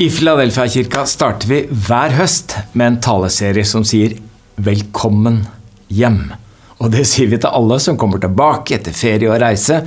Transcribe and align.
I 0.00 0.06
Filadelfia-kirka 0.08 1.02
starter 1.04 1.48
vi 1.50 1.56
hver 1.68 2.14
høst 2.16 2.54
med 2.72 2.86
en 2.86 2.94
taleserie 3.04 3.66
som 3.68 3.82
sier 3.84 4.14
'Velkommen 4.56 5.42
hjem'. 5.92 6.30
Og 6.80 6.94
det 6.94 7.02
sier 7.04 7.28
vi 7.28 7.36
til 7.36 7.52
alle 7.52 7.76
som 7.84 7.98
kommer 8.00 8.16
tilbake 8.16 8.78
etter 8.78 8.96
ferie 8.96 9.28
og 9.28 9.42
reise, 9.42 9.82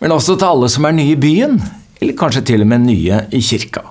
men 0.00 0.10
også 0.10 0.34
til 0.34 0.48
alle 0.48 0.68
som 0.68 0.84
er 0.84 0.96
nye 0.96 1.12
i 1.12 1.20
byen, 1.26 1.62
eller 2.00 2.18
kanskje 2.18 2.42
til 2.44 2.64
og 2.66 2.66
med 2.72 2.80
nye 2.88 3.20
i 3.30 3.38
kirka. 3.38 3.84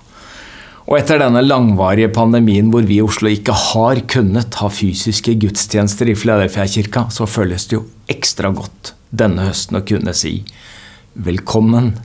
Og 0.90 0.98
etter 1.00 1.24
denne 1.24 1.40
langvarige 1.40 2.12
pandemien 2.12 2.68
hvor 2.70 2.84
vi 2.84 3.00
i 3.00 3.02
Oslo 3.08 3.30
ikke 3.30 3.56
har 3.56 4.04
kunnet 4.12 4.60
ha 4.60 4.68
fysiske 4.68 5.40
gudstjenester 5.40 6.12
i 6.12 6.16
Filadelfia-kirka, 6.16 7.08
så 7.10 7.24
føles 7.24 7.68
det 7.68 7.80
jo 7.80 7.86
ekstra 8.10 8.52
godt 8.52 8.92
denne 9.10 9.48
høsten 9.48 9.80
å 9.80 9.86
kunne 9.88 10.14
si 10.14 10.44
'Velkommen 11.16 11.96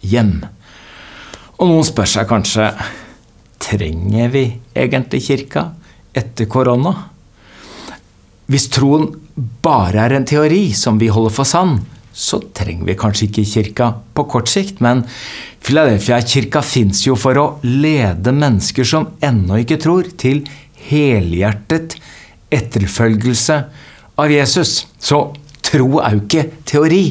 hjem'. 0.00 0.59
Og 1.60 1.68
noen 1.68 1.84
spør 1.84 2.08
seg 2.08 2.28
kanskje 2.30 2.70
trenger 3.60 4.30
vi 4.32 4.46
egentlig 4.72 5.20
kirka 5.26 5.66
etter 6.16 6.48
korona? 6.48 6.94
Hvis 8.50 8.70
troen 8.72 9.10
bare 9.62 10.06
er 10.06 10.16
en 10.16 10.24
teori 10.26 10.70
som 10.74 10.96
vi 10.98 11.10
holder 11.12 11.34
for 11.36 11.48
sann, 11.48 11.76
så 12.16 12.40
trenger 12.56 12.88
vi 12.88 12.96
kanskje 12.98 13.28
ikke 13.28 13.44
kirka 13.52 13.90
på 14.16 14.24
kort 14.32 14.48
sikt, 14.50 14.80
men 14.80 15.04
Filadelfia-kirka 15.60 16.62
fins 16.64 17.04
jo 17.04 17.14
for 17.20 17.36
å 17.36 17.44
lede 17.62 18.32
mennesker 18.32 18.88
som 18.88 19.10
ennå 19.22 19.60
ikke 19.60 19.78
tror, 19.84 20.08
til 20.16 20.42
helhjertet 20.88 21.98
etterfølgelse 22.50 23.60
av 24.16 24.32
Jesus. 24.32 24.86
Så 24.98 25.20
Tro 25.70 26.00
er 26.02 26.16
jo 26.16 26.22
ikke 26.24 26.44
teori, 26.66 27.04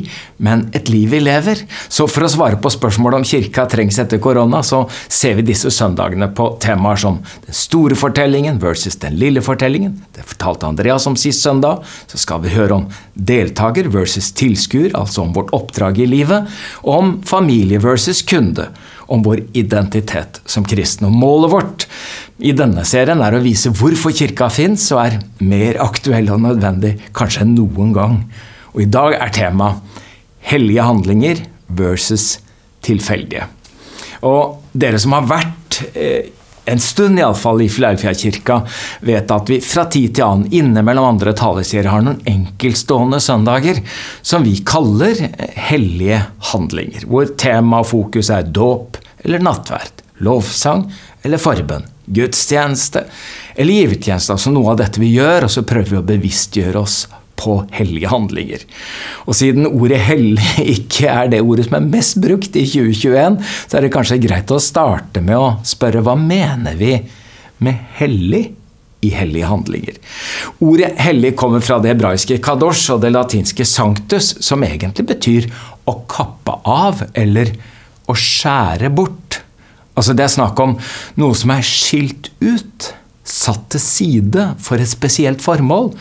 men 0.43 0.65
et 0.75 0.89
liv 0.91 1.13
vi 1.13 1.21
lever. 1.23 1.61
Så 1.87 2.07
for 2.11 2.25
å 2.25 2.31
svare 2.31 2.59
på 2.59 2.71
spørsmålet 2.73 3.21
om 3.21 3.27
kirka 3.27 3.65
trengs 3.71 3.99
etter 4.01 4.19
korona, 4.23 4.59
så 4.65 4.81
ser 5.07 5.37
vi 5.39 5.47
disse 5.47 5.71
søndagene 5.71 6.27
på 6.35 6.51
temaer 6.63 6.99
som 6.99 7.21
den 7.45 7.55
store 7.55 7.95
fortellingen 7.99 8.59
versus 8.61 8.99
den 8.99 9.15
lille 9.21 9.43
fortellingen. 9.45 9.95
Det 10.15 10.27
fortalte 10.27 10.67
Andreas 10.67 11.07
om 11.07 11.17
sist 11.19 11.45
søndag. 11.45 11.85
Så 12.11 12.19
skal 12.19 12.43
vi 12.43 12.53
høre 12.53 12.81
om 12.81 12.87
deltaker 13.13 13.87
versus 13.93 14.31
tilskuer, 14.35 14.91
altså 14.97 15.23
om 15.23 15.33
vårt 15.35 15.53
oppdrag 15.55 16.03
i 16.03 16.09
livet. 16.09 16.51
Og 16.83 16.95
om 16.97 17.17
familie 17.27 17.79
versus 17.83 18.23
kunde 18.27 18.69
om 19.09 19.23
vår 19.25 19.41
identitet 19.57 20.39
som 20.49 20.65
kristne. 20.67 21.09
Og 21.09 21.17
målet 21.17 21.53
vårt 21.53 21.85
i 22.39 22.53
denne 22.55 22.85
serien 22.87 23.21
er 23.25 23.35
å 23.35 23.43
vise 23.43 23.71
hvorfor 23.75 24.13
kirka 24.15 24.49
fins 24.53 24.85
og 24.93 25.01
er 25.03 25.19
mer 25.43 25.79
aktuell 25.83 26.29
og 26.33 26.43
nødvendig 26.45 26.95
kanskje 27.17 27.45
enn 27.45 27.55
noen 27.57 27.93
gang. 27.95 28.19
Og 28.75 28.83
i 28.85 28.89
dag 28.89 29.17
er 29.17 29.33
tema 29.35 29.73
hellige 30.49 30.85
handlinger 30.85 31.43
versus 31.79 32.37
tilfeldige. 32.85 33.49
Og 34.25 34.59
dere 34.77 34.99
som 35.01 35.15
har 35.15 35.27
vært 35.29 35.81
eh, 35.93 36.29
en 36.69 36.81
stund 36.83 37.19
iallfall 37.19 37.63
i 37.65 37.69
Filadelfia-kirka, 37.71 38.61
vet 39.07 39.31
at 39.33 39.51
vi 39.51 39.59
fra 39.63 39.85
tid 39.91 40.15
til 40.17 40.25
annen 40.25 40.53
innimellom 40.61 41.09
andre 41.15 41.33
taleserier 41.37 41.89
har 41.91 42.05
noen 42.05 42.21
enkeltstående 42.29 43.21
søndager 43.23 43.81
som 44.21 44.45
vi 44.45 44.59
kaller 44.65 45.19
hellige 45.69 46.21
handlinger. 46.53 47.07
Hvor 47.09 47.33
tema 47.39 47.83
og 47.83 47.89
fokus 47.91 48.31
er 48.33 48.47
dåp 48.47 48.99
eller 49.25 49.43
nattverd, 49.43 50.03
lovsang 50.23 50.85
eller 51.25 51.41
forbønn, 51.41 51.87
gudstjeneste 52.05 53.05
eller 53.55 53.81
givertjeneste. 53.81 54.35
Altså 54.35 54.53
noe 54.53 54.73
av 54.73 54.81
dette 54.81 55.01
vi 55.01 55.13
gjør, 55.17 55.47
og 55.47 55.53
så 55.53 55.65
prøver 55.67 55.95
vi 55.95 55.99
å 55.99 56.09
bevisstgjøre 56.13 56.83
oss 56.83 57.01
på 57.39 57.55
hellige 57.71 58.11
handlinger. 58.11 58.65
Og 59.25 59.37
siden 59.39 59.67
ordet 59.69 60.01
'hellig' 60.03 60.67
ikke 60.75 61.07
er 61.07 61.31
det 61.31 61.41
ordet 61.41 61.69
som 61.69 61.79
er 61.79 61.89
mest 61.95 62.19
brukt 62.23 62.55
i 62.55 62.65
2021, 62.67 63.39
så 63.67 63.77
er 63.77 63.85
det 63.85 63.93
kanskje 63.95 64.21
greit 64.27 64.51
å 64.51 64.61
starte 64.61 65.23
med 65.23 65.39
å 65.39 65.57
spørre 65.63 66.03
hva 66.05 66.17
mener 66.19 66.77
vi 66.79 66.97
med 67.63 67.85
hellig 67.99 68.43
i 69.01 69.09
hellige 69.15 69.47
handlinger? 69.47 69.97
Ordet 70.59 70.93
'hellig' 70.99 71.35
kommer 71.39 71.63
fra 71.63 71.79
det 71.79 71.95
hebraiske 71.95 72.39
'kadosh' 72.43 72.93
og 72.93 73.01
det 73.01 73.13
latinske 73.15 73.63
'sanctus', 73.63 74.35
som 74.43 74.63
egentlig 74.63 75.07
betyr 75.07 75.51
å 75.87 75.99
kappe 76.07 76.59
av 76.65 77.03
eller 77.15 77.53
å 78.09 78.15
skjære 78.15 78.89
bort. 78.89 79.41
Altså 79.95 80.13
Det 80.15 80.23
er 80.23 80.31
snakk 80.31 80.59
om 80.59 80.77
noe 81.19 81.35
som 81.35 81.51
er 81.51 81.65
skilt 81.65 82.31
ut, 82.41 82.93
satt 83.29 83.69
til 83.73 83.83
side 83.83 84.45
for 84.63 84.81
et 84.81 84.89
spesielt 84.89 85.43
formål. 85.43 85.91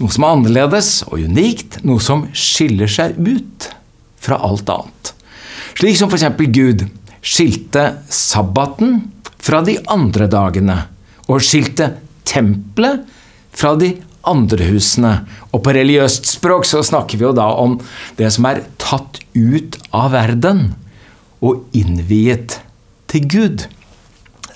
Noe 0.00 0.12
som 0.12 0.26
er 0.26 0.36
annerledes 0.36 0.90
og 1.08 1.24
unikt, 1.24 1.80
noe 1.86 2.02
som 2.04 2.26
skiller 2.36 2.90
seg 2.90 3.16
ut 3.16 3.70
fra 4.22 4.38
alt 4.44 4.68
annet. 4.72 5.12
Slik 5.76 5.98
som 5.98 6.12
f.eks. 6.12 6.28
Gud 6.52 6.86
skilte 7.26 7.86
sabbaten 8.12 9.00
fra 9.42 9.62
de 9.66 9.76
andre 9.92 10.28
dagene, 10.30 10.78
og 11.26 11.42
skilte 11.44 11.92
tempelet 12.26 13.06
fra 13.56 13.74
de 13.78 13.94
andre 14.26 14.70
husene. 14.70 15.12
Og 15.52 15.62
på 15.64 15.74
religiøst 15.76 16.28
språk 16.28 16.66
så 16.68 16.82
snakker 16.86 17.18
vi 17.18 17.26
jo 17.28 17.34
da 17.36 17.48
om 17.60 17.78
det 18.18 18.30
som 18.34 18.48
er 18.50 18.64
tatt 18.82 19.20
ut 19.34 19.78
av 19.94 20.12
verden 20.14 20.68
og 21.44 21.66
innviet 21.76 22.60
til 23.10 23.28
Gud. 23.30 23.66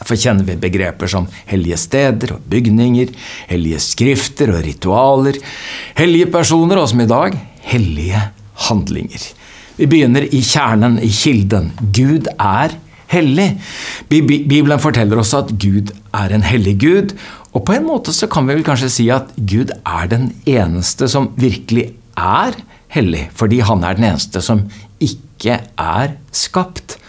Derfor 0.00 0.16
kjenner 0.16 0.47
vi 0.49 0.56
begreper 0.61 1.11
som 1.12 1.28
hellige 1.50 1.78
steder 1.81 2.34
og 2.37 2.44
bygninger, 2.50 3.12
hellige 3.50 3.81
skrifter 3.84 4.55
og 4.55 4.65
ritualer, 4.65 5.37
hellige 5.99 6.31
personer, 6.33 6.81
og 6.81 6.88
som 6.91 7.03
i 7.05 7.11
dag 7.11 7.37
hellige 7.71 8.22
handlinger. 8.69 9.27
Vi 9.77 9.88
begynner 9.88 10.25
i 10.25 10.41
kjernen, 10.44 10.99
i 11.00 11.11
kilden. 11.12 11.71
Gud 11.93 12.28
er 12.37 12.75
hellig. 13.11 13.50
Bibelen 14.11 14.83
forteller 14.83 15.21
oss 15.21 15.33
at 15.37 15.53
Gud 15.61 15.93
er 16.17 16.34
en 16.34 16.44
hellig 16.44 16.77
Gud. 16.82 17.15
Og 17.53 17.65
på 17.67 17.75
en 17.77 17.87
måte 17.88 18.15
så 18.15 18.28
kan 18.31 18.47
vi 18.47 18.56
vel 18.56 18.67
kanskje 18.67 18.93
si 18.93 19.09
at 19.12 19.32
Gud 19.37 19.72
er 19.78 20.11
den 20.11 20.31
eneste 20.49 21.09
som 21.11 21.32
virkelig 21.41 21.91
er 22.19 22.56
hellig, 22.94 23.28
fordi 23.37 23.61
han 23.67 23.84
er 23.87 23.99
den 23.99 24.11
eneste 24.12 24.43
som 24.44 24.65
ikke 25.03 25.61
er 25.81 26.17
skapt. 26.37 27.00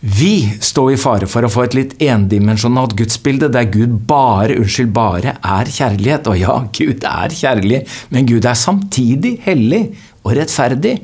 Vi 0.00 0.58
står 0.62 0.92
i 0.94 0.98
fare 1.00 1.26
for 1.26 1.42
å 1.42 1.50
få 1.50 1.64
et 1.66 1.74
litt 1.74 1.94
endimensjonalt 2.04 2.92
gudsbilde 2.98 3.48
der 3.50 3.66
Gud 3.72 3.96
bare, 4.06 4.54
unnskyld, 4.60 4.92
bare 4.94 5.34
er 5.42 5.70
kjærlighet. 5.74 6.28
Og 6.30 6.38
ja, 6.38 6.58
Gud 6.70 7.02
er 7.02 7.34
kjærlig, 7.34 7.80
men 8.14 8.28
Gud 8.28 8.46
er 8.46 8.58
samtidig 8.58 9.40
hellig 9.46 9.88
og 10.22 10.36
rettferdig. 10.38 11.00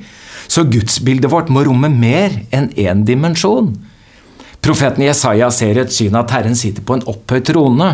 Så 0.46 0.62
gudsbildet 0.70 1.32
vårt 1.32 1.50
må 1.50 1.64
romme 1.66 1.90
mer 1.90 2.38
enn 2.54 2.70
én 2.78 3.02
dimensjon. 3.08 3.72
Profeten 4.64 5.04
Jesaja 5.04 5.50
ser 5.52 5.82
et 5.82 5.92
syn 5.92 6.14
at 6.16 6.30
Herren 6.32 6.54
sitter 6.56 6.84
på 6.86 6.94
en 6.96 7.04
opphøyd 7.10 7.50
trone, 7.50 7.90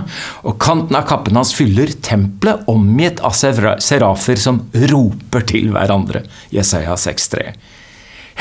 og 0.47 0.61
kanten 0.63 1.01
av 1.01 1.09
kappen 1.09 1.41
hans 1.41 1.55
fyller 1.57 1.91
tempelet, 2.05 2.69
omgitt 2.71 3.25
av 3.27 3.35
serafer 3.35 4.39
som 4.39 4.67
roper 4.93 5.49
til 5.49 5.73
hverandre. 5.75 6.23
Jesaja 6.55 6.95
6,3. 7.01 7.49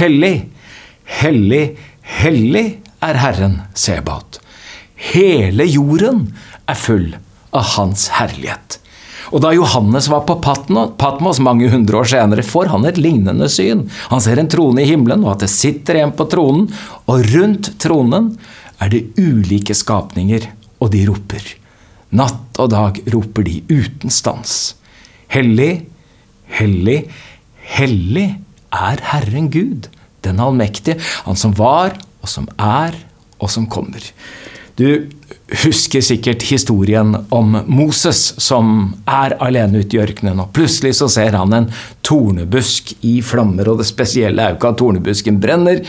Hellig, 0.04 0.36
hellig, 1.24 1.64
Hellig 2.10 2.80
er 3.06 3.20
Herren 3.22 3.60
Sebat. 3.78 4.40
Hele 5.14 5.64
jorden 5.70 6.26
er 6.68 6.78
full 6.78 7.14
av 7.56 7.76
Hans 7.76 8.10
herlighet. 8.18 8.80
Og 9.30 9.44
da 9.44 9.52
Johannes 9.54 10.08
var 10.10 10.24
på 10.26 10.40
Patmos 10.42 11.40
mange 11.46 11.70
hundre 11.70 12.02
år 12.02 12.10
senere, 12.10 12.44
får 12.44 12.72
han 12.74 12.88
et 12.90 12.98
lignende 12.98 13.46
syn. 13.52 13.86
Han 14.10 14.24
ser 14.26 14.42
en 14.42 14.50
trone 14.50 14.82
i 14.82 14.90
himmelen, 14.90 15.22
og 15.24 15.36
at 15.36 15.46
det 15.46 15.52
sitter 15.54 16.02
en 16.02 16.16
på 16.18 16.26
tronen, 16.32 16.66
og 17.06 17.30
rundt 17.36 17.76
tronen 17.82 18.32
er 18.82 18.90
det 18.90 19.04
ulike 19.22 19.78
skapninger, 19.78 20.50
og 20.82 20.92
de 20.96 21.06
roper. 21.12 21.46
Natt 22.18 22.58
og 22.58 22.72
dag 22.74 22.98
roper 23.14 23.46
de 23.46 23.60
uten 23.70 24.10
stans. 24.10 24.74
Hellig, 25.30 25.86
hellig, 26.58 27.04
hellig 27.78 28.28
er 28.74 29.08
Herren 29.12 29.54
Gud 29.54 29.92
den 30.26 30.40
allmektige, 30.44 31.00
han 31.26 31.40
som 31.40 31.56
var, 31.58 31.98
og 32.22 32.30
som 32.30 32.50
er, 32.58 32.98
og 33.40 33.52
som 33.52 33.68
kommer. 33.72 34.04
Du 34.80 35.10
husker 35.64 36.04
sikkert 36.06 36.46
historien 36.48 37.12
om 37.36 37.58
Moses 37.68 38.20
som 38.40 38.94
er 39.10 39.36
alene 39.44 39.82
ute 39.82 39.98
i 39.98 40.02
ørkenen, 40.04 40.40
og 40.40 40.54
plutselig 40.56 40.94
så 41.00 41.10
ser 41.12 41.36
han 41.36 41.56
en 41.56 41.70
tornebusk 42.06 42.94
i 43.08 43.18
flammer, 43.26 43.68
og 43.68 43.82
det 43.82 43.90
spesielle 43.90 44.44
er 44.44 44.54
jo 44.54 44.60
ikke 44.60 44.74
at 44.74 44.80
tornebusken 44.80 45.40
brenner, 45.44 45.82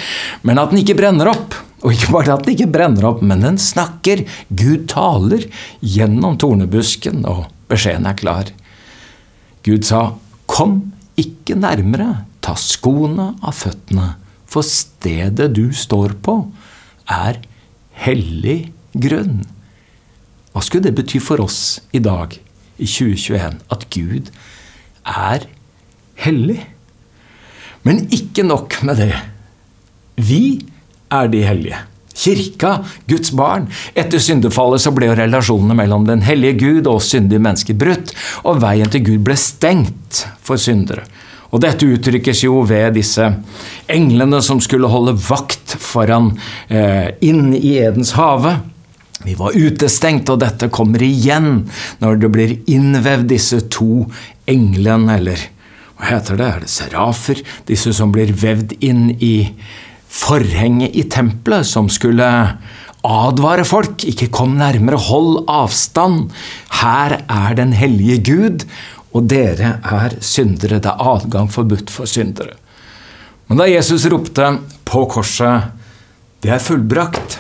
men 0.42 0.62
at 0.62 0.72
den 0.72 0.82
ikke 0.82 0.98
brenner 0.98 1.30
opp. 1.34 1.58
Og 1.80 1.94
ikke 1.94 2.10
bare 2.12 2.34
at 2.34 2.42
den 2.44 2.52
ikke 2.56 2.72
brenner 2.74 3.06
opp, 3.08 3.22
men 3.24 3.40
den 3.40 3.54
snakker. 3.56 4.26
Gud 4.52 4.82
taler 4.92 5.46
gjennom 5.80 6.34
tornebusken, 6.40 7.22
og 7.24 7.46
beskjeden 7.72 8.08
er 8.10 8.18
klar. 8.18 8.50
Gud 9.64 9.86
sa, 9.88 10.16
'Kom 10.46 10.92
ikke 11.16 11.54
nærmere, 11.54 12.26
ta 12.40 12.56
skoene 12.58 13.34
av 13.42 13.54
føttene', 13.56 14.14
for 14.50 14.66
stedet 14.66 15.52
du 15.54 15.70
står 15.72 16.16
på, 16.25 16.40
er 17.06 17.38
hellig 18.02 18.72
grunn. 18.94 19.44
Hva 20.50 20.62
skulle 20.66 20.88
det 20.88 20.96
bety 20.98 21.20
for 21.22 21.42
oss 21.44 21.81
i 21.94 22.02
dag, 22.02 22.34
i 22.81 22.88
2021, 22.88 23.60
at 23.70 23.87
Gud 23.94 24.32
er 25.06 25.46
hellig? 26.25 26.58
Men 27.87 28.08
ikke 28.12 28.44
nok 28.44 28.81
med 28.84 28.98
det. 29.00 29.14
Vi 30.20 30.60
er 31.10 31.31
de 31.32 31.46
hellige. 31.46 31.87
kirka, 32.20 32.84
Guds 33.08 33.31
barn. 33.32 33.70
Etter 33.96 34.20
syndefallet 34.20 34.82
så 34.82 34.90
ble 34.92 35.06
jo 35.08 35.14
relasjonene 35.16 35.76
mellom 35.78 36.04
den 36.04 36.20
hellige 36.26 36.58
Gud 36.60 36.88
og 36.90 36.98
syndige 37.00 37.40
mennesker 37.40 37.78
brutt, 37.81 38.12
og 38.44 38.60
veien 38.60 38.90
til 38.92 39.06
Gud 39.06 39.22
ble 39.25 39.37
stengt 39.40 40.26
for 40.44 40.60
syndere. 40.60 41.06
Og 41.50 41.62
dette 41.64 41.87
uttrykkes 41.87 42.44
jo 42.47 42.62
ved 42.69 42.94
disse 42.99 43.26
englene 43.91 44.38
som 44.44 44.61
skulle 44.62 44.91
holde 44.91 45.17
vakt 45.26 45.75
foran 45.82 46.32
eh, 46.69 47.11
inn 47.26 47.50
i 47.58 47.76
Edens 47.82 48.14
hage. 48.19 48.56
Vi 49.26 49.35
var 49.37 49.56
utestengt, 49.56 50.31
og 50.32 50.41
dette 50.41 50.70
kommer 50.73 51.02
igjen 51.05 51.67
når 52.00 52.20
det 52.23 52.31
blir 52.32 52.52
innvevd 52.70 53.29
disse 53.35 53.61
to 53.73 54.06
englene, 54.49 55.19
eller 55.19 55.43
hva 55.99 56.14
heter 56.14 56.38
det, 56.41 56.47
er 56.49 56.62
det 56.64 56.73
serafer? 56.73 57.43
Disse 57.69 57.93
som 57.93 58.12
blir 58.14 58.32
vevd 58.32 58.79
inn 58.81 59.11
i 59.20 59.50
forhenget 60.11 60.97
i 60.97 61.05
tempelet, 61.12 61.69
som 61.69 61.91
skulle 61.93 62.31
advare 63.05 63.67
folk. 63.69 64.06
Ikke 64.08 64.31
kom 64.32 64.56
nærmere, 64.61 64.97
hold 65.11 65.44
avstand. 65.52 66.31
Her 66.81 67.19
er 67.20 67.58
den 67.58 67.75
hellige 67.76 68.17
Gud, 68.31 68.64
og 69.12 69.26
dere 69.30 69.78
er 69.82 70.16
syndere. 70.22 70.78
Det 70.78 70.90
er 70.90 71.06
adgang 71.12 71.50
forbudt 71.50 71.90
for 71.90 72.08
syndere. 72.10 72.56
Men 73.48 73.58
da 73.58 73.66
Jesus 73.66 74.06
ropte 74.06 74.58
på 74.86 75.04
korset 75.10 75.72
'Det 76.40 76.50
er 76.50 76.58
fullbrakt', 76.58 77.38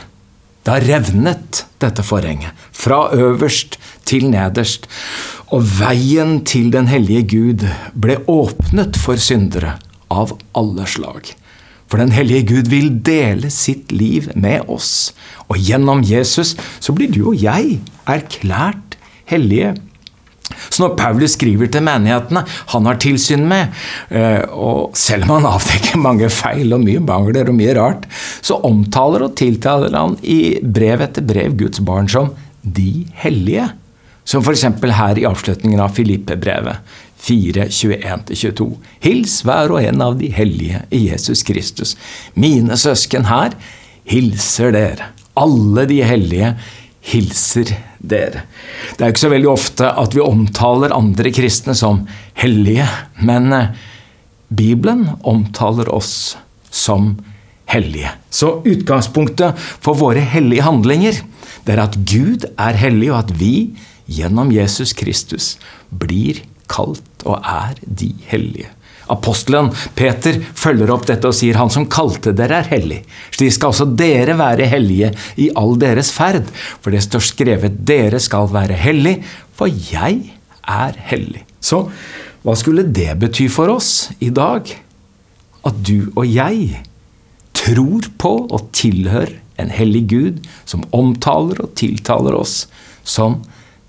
da 0.66 0.76
revnet 0.76 1.64
dette 1.80 2.02
forhenget. 2.02 2.52
Fra 2.72 3.10
øverst 3.14 3.78
til 4.04 4.30
nederst. 4.30 4.86
Og 5.50 5.62
veien 5.80 6.44
til 6.44 6.70
den 6.70 6.86
hellige 6.86 7.22
Gud 7.22 7.66
ble 7.94 8.18
åpnet 8.28 8.96
for 8.96 9.16
syndere 9.16 9.78
av 10.10 10.36
alle 10.54 10.86
slag. 10.86 11.34
For 11.90 11.98
den 11.98 12.12
hellige 12.14 12.46
Gud 12.46 12.70
vil 12.70 12.92
dele 13.02 13.50
sitt 13.50 13.90
liv 13.92 14.28
med 14.34 14.68
oss. 14.68 15.12
Og 15.48 15.58
gjennom 15.58 16.04
Jesus 16.06 16.54
så 16.78 16.94
blir 16.94 17.10
du 17.10 17.32
og 17.32 17.42
jeg 17.42 17.80
erklært 18.06 18.94
hellige. 19.26 19.74
Så 20.68 20.82
når 20.82 20.96
Paulus 21.00 21.36
skriver 21.38 21.70
til 21.72 21.84
menighetene 21.86 22.44
han 22.74 22.88
har 22.88 23.00
tilsyn 23.02 23.46
med, 23.50 23.74
eh, 24.12 24.44
og 24.50 24.96
selv 24.98 25.28
om 25.28 25.38
han 25.38 25.50
avdekker 25.54 26.00
mange 26.00 26.30
feil 26.32 26.74
og 26.76 26.84
mye 26.84 27.02
mangler 27.04 27.50
og 27.50 27.58
mye 27.58 27.76
rart, 27.78 28.08
så 28.44 28.60
omtaler 28.66 29.26
og 29.26 29.36
tiltaler 29.40 29.96
han 29.96 30.18
i 30.22 30.58
brev 30.62 31.04
etter 31.06 31.24
brev 31.26 31.56
Guds 31.60 31.82
barn 31.84 32.10
som 32.10 32.34
de 32.62 33.06
hellige. 33.22 33.70
Som 34.28 34.44
f.eks. 34.44 34.66
her 34.94 35.18
i 35.18 35.26
avslutningen 35.26 35.80
av 35.82 35.94
Filippe-brevet 35.96 36.98
4.21-22. 37.20 38.66
Hils 39.04 39.40
hver 39.44 39.74
og 39.74 39.82
en 39.82 40.04
av 40.04 40.16
de 40.20 40.30
hellige 40.32 40.82
i 40.94 41.06
Jesus 41.08 41.42
Kristus. 41.46 41.96
Mine 42.34 42.78
søsken 42.80 43.28
her 43.28 43.56
hilser 44.08 44.74
dere. 44.76 45.10
Alle 45.40 45.86
de 45.88 46.00
hellige 46.04 46.54
hilser 47.00 47.72
dere. 47.98 48.44
Det 48.96 49.04
er 49.04 49.12
ikke 49.12 49.24
så 49.24 49.32
veldig 49.32 49.50
ofte 49.50 49.88
at 50.02 50.14
vi 50.16 50.24
omtaler 50.24 50.94
andre 50.94 51.32
kristne 51.34 51.74
som 51.76 52.04
hellige, 52.38 52.86
men 53.24 53.52
eh, 53.56 53.72
Bibelen 54.50 55.06
omtaler 55.22 55.88
oss 55.94 56.36
som 56.70 57.14
hellige. 57.70 58.10
Så 58.30 58.60
utgangspunktet 58.66 59.58
for 59.82 59.98
våre 59.98 60.22
hellige 60.26 60.66
handlinger 60.66 61.22
det 61.66 61.76
er 61.76 61.84
at 61.84 61.98
Gud 62.08 62.46
er 62.58 62.78
hellig, 62.78 63.12
og 63.12 63.24
at 63.24 63.32
vi 63.38 63.54
gjennom 64.10 64.50
Jesus 64.54 64.94
Kristus 64.96 65.54
blir 65.90 66.42
kalt 66.70 67.26
og 67.26 67.38
er 67.46 67.78
de 67.84 68.12
hellige. 68.30 68.70
Apostelen 69.10 69.70
Peter 69.98 70.38
følger 70.54 70.92
opp 70.94 71.06
dette 71.08 71.28
og 71.28 71.36
sier 71.36 71.58
han 71.58 71.72
som 71.72 71.88
kalte 71.90 72.32
dere 72.36 72.60
er 72.62 72.70
hellig. 72.70 73.00
Slik 73.34 73.56
skal 73.56 73.74
også 73.74 73.88
dere 73.98 74.36
være 74.38 74.68
hellige 74.70 75.12
i 75.40 75.50
all 75.58 75.76
deres 75.80 76.12
ferd. 76.14 76.46
For 76.80 76.94
det 76.94 77.02
står 77.06 77.26
skrevet 77.32 77.80
dere 77.88 78.20
skal 78.22 78.50
være 78.52 78.78
hellig, 78.78 79.18
for 79.56 79.70
jeg 79.70 80.30
er 80.62 81.00
hellig. 81.10 81.44
Så 81.60 81.84
hva 82.44 82.54
skulle 82.56 82.86
det 82.88 83.12
bety 83.20 83.50
for 83.52 83.72
oss 83.72 84.10
i 84.22 84.30
dag? 84.32 84.70
At 85.66 85.82
du 85.84 86.08
og 86.14 86.24
jeg 86.24 86.80
tror 87.60 88.06
på 88.20 88.32
og 88.48 88.70
tilhører 88.76 89.36
en 89.60 89.72
hellig 89.74 90.06
Gud 90.08 90.40
som 90.64 90.86
omtaler 90.96 91.60
og 91.60 91.74
tiltaler 91.76 92.36
oss 92.38 92.62
som 93.04 93.42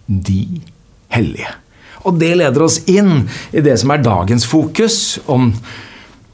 de 0.08 0.62
hellige. 1.14 1.61
Og 2.08 2.18
det 2.22 2.34
leder 2.40 2.66
oss 2.66 2.80
inn 2.90 3.28
i 3.54 3.64
det 3.64 3.78
som 3.82 3.94
er 3.94 4.04
dagens 4.06 4.48
fokus, 4.50 5.20
om 5.30 5.52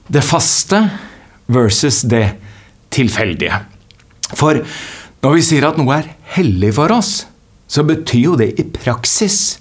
det 0.08 0.24
faste 0.24 0.80
versus 1.52 2.04
det 2.08 2.26
tilfeldige. 2.96 3.60
For 4.36 4.62
når 5.24 5.36
vi 5.36 5.44
sier 5.44 5.68
at 5.68 5.80
noe 5.80 6.00
er 6.00 6.12
hellig 6.38 6.74
for 6.78 6.94
oss, 6.96 7.26
så 7.68 7.84
betyr 7.84 8.24
jo 8.24 8.36
det 8.40 8.54
i 8.62 8.68
praksis 8.72 9.58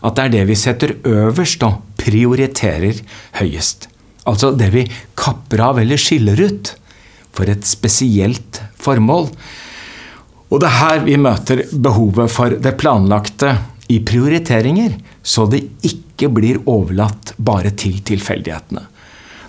at 0.00 0.16
det 0.16 0.26
er 0.26 0.34
det 0.38 0.44
vi 0.48 0.56
setter 0.56 0.94
øverst 1.04 1.64
og 1.66 1.82
prioriterer 2.00 3.02
høyest. 3.36 3.90
Altså 4.28 4.52
det 4.56 4.70
vi 4.72 4.86
kapper 5.18 5.60
av 5.64 5.80
eller 5.82 6.00
skiller 6.00 6.40
ut 6.40 6.72
for 7.36 7.50
et 7.50 7.66
spesielt 7.68 8.62
formål. 8.80 9.28
Og 10.50 10.62
det 10.62 10.70
er 10.70 10.78
her 10.80 11.04
vi 11.04 11.18
møter 11.20 11.62
behovet 11.70 12.32
for 12.32 12.56
det 12.64 12.74
planlagte 12.80 13.54
i 13.90 13.98
prioriteringer, 14.06 14.94
så 15.22 15.46
det 15.50 15.64
ikke 15.86 16.30
blir 16.32 16.60
overlatt 16.70 17.34
bare 17.38 17.72
til 17.74 17.98
tilfeldighetene. 18.06 18.86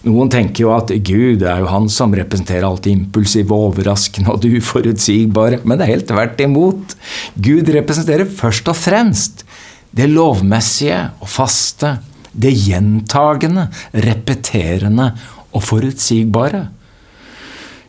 Noen 0.02 0.32
tenker 0.34 0.64
jo 0.64 0.72
at 0.74 0.90
Gud 1.06 1.44
er 1.46 1.60
jo 1.62 1.70
han 1.70 1.86
som 1.94 2.14
representerer 2.18 2.66
alt 2.66 2.88
det 2.88 2.96
impulsive, 2.96 3.54
overraskende 3.54 4.34
og 4.34 4.42
det 4.42 4.56
uforutsigbare, 4.58 5.60
men 5.62 5.78
det 5.78 5.86
er 5.86 5.94
helt 5.94 6.08
tvert 6.10 6.42
imot. 6.42 6.96
Gud 7.38 7.70
representerer 7.70 8.26
først 8.26 8.72
og 8.72 8.80
fremst 8.80 9.46
det 9.94 10.10
lovmessige 10.10 11.04
og 11.22 11.30
faste, 11.30 12.00
det 12.34 12.56
gjentagende, 12.64 13.68
repeterende 13.94 15.12
og 15.52 15.66
forutsigbare. 15.68 16.64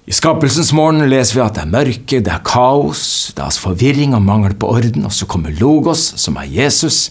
I 0.03 0.11
skapelsens 0.11 0.73
morgen 0.75 1.05
leser 1.07 1.37
vi 1.37 1.43
at 1.45 1.55
det 1.55 1.63
er 1.63 1.71
mørke, 1.71 2.19
det 2.27 2.31
er 2.33 2.43
kaos, 2.43 3.31
det 3.37 3.45
er 3.45 3.59
forvirring 3.63 4.17
og 4.17 4.25
mangel 4.27 4.57
på 4.59 4.73
orden, 4.75 5.05
og 5.07 5.15
så 5.15 5.29
kommer 5.31 5.55
Logos, 5.61 6.09
som 6.19 6.41
er 6.43 6.49
Jesus, 6.51 7.05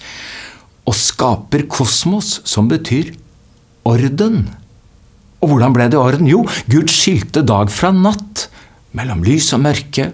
og 0.84 0.98
skaper 1.00 1.64
kosmos, 1.72 2.42
som 2.44 2.68
betyr 2.68 3.14
orden. 3.88 4.44
Og 5.40 5.54
hvordan 5.54 5.78
ble 5.78 5.88
det 5.88 6.02
orden? 6.02 6.28
Jo, 6.28 6.44
Gud 6.68 6.92
skilte 6.92 7.46
dag 7.48 7.72
fra 7.72 7.94
natt, 7.96 8.50
mellom 8.92 9.24
lys 9.24 9.54
og 9.56 9.64
mørke, 9.64 10.10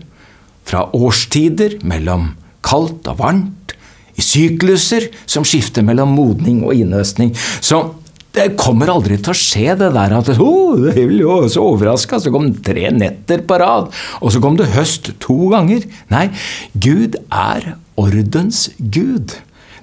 fra 0.68 0.86
årstider, 0.94 1.80
mellom 1.82 2.36
kaldt 2.62 3.10
og 3.10 3.18
varmt, 3.24 3.74
i 4.18 4.22
sykluser 4.22 5.10
som 5.26 5.46
skifter 5.46 5.86
mellom 5.86 6.14
modning 6.14 6.62
og 6.66 6.78
innhøstning. 6.78 7.34
Så 7.58 7.88
det 8.38 8.54
kommer 8.60 8.92
aldri 8.92 9.18
til 9.20 9.34
å 9.34 9.38
skje, 9.38 9.74
det 9.80 9.90
der 9.96 10.16
at 10.20 10.30
oh, 10.38 10.78
vil 10.94 11.16
jo 11.22 11.40
så 11.52 11.64
overraska, 11.74 12.20
så 12.22 12.32
kom 12.34 12.52
tre 12.66 12.92
netter 12.94 13.42
på 13.48 13.58
rad, 13.62 13.90
og 14.22 14.34
så 14.34 14.42
kom 14.44 14.60
det 14.60 14.70
høst 14.76 15.12
to 15.24 15.50
ganger. 15.54 15.88
Nei, 16.14 16.28
Gud 16.74 17.18
er 17.34 17.74
ordens 17.98 18.68
gud. 18.78 19.34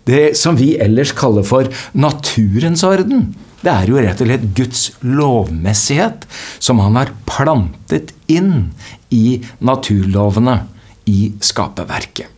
Det 0.04 0.34
som 0.38 0.58
vi 0.60 0.74
ellers 0.80 1.14
kaller 1.16 1.46
for 1.48 1.70
naturens 1.96 2.84
orden. 2.86 3.32
Det 3.64 3.72
er 3.72 3.88
jo 3.88 4.02
rett 4.04 4.20
og 4.20 4.28
slett 4.28 4.44
Guds 4.56 4.84
lovmessighet 5.00 6.26
som 6.62 6.82
han 6.84 7.00
har 7.00 7.14
plantet 7.24 8.12
inn 8.28 8.74
i 9.08 9.40
naturlovene 9.64 10.60
i 11.08 11.32
skaperverket. 11.40 12.33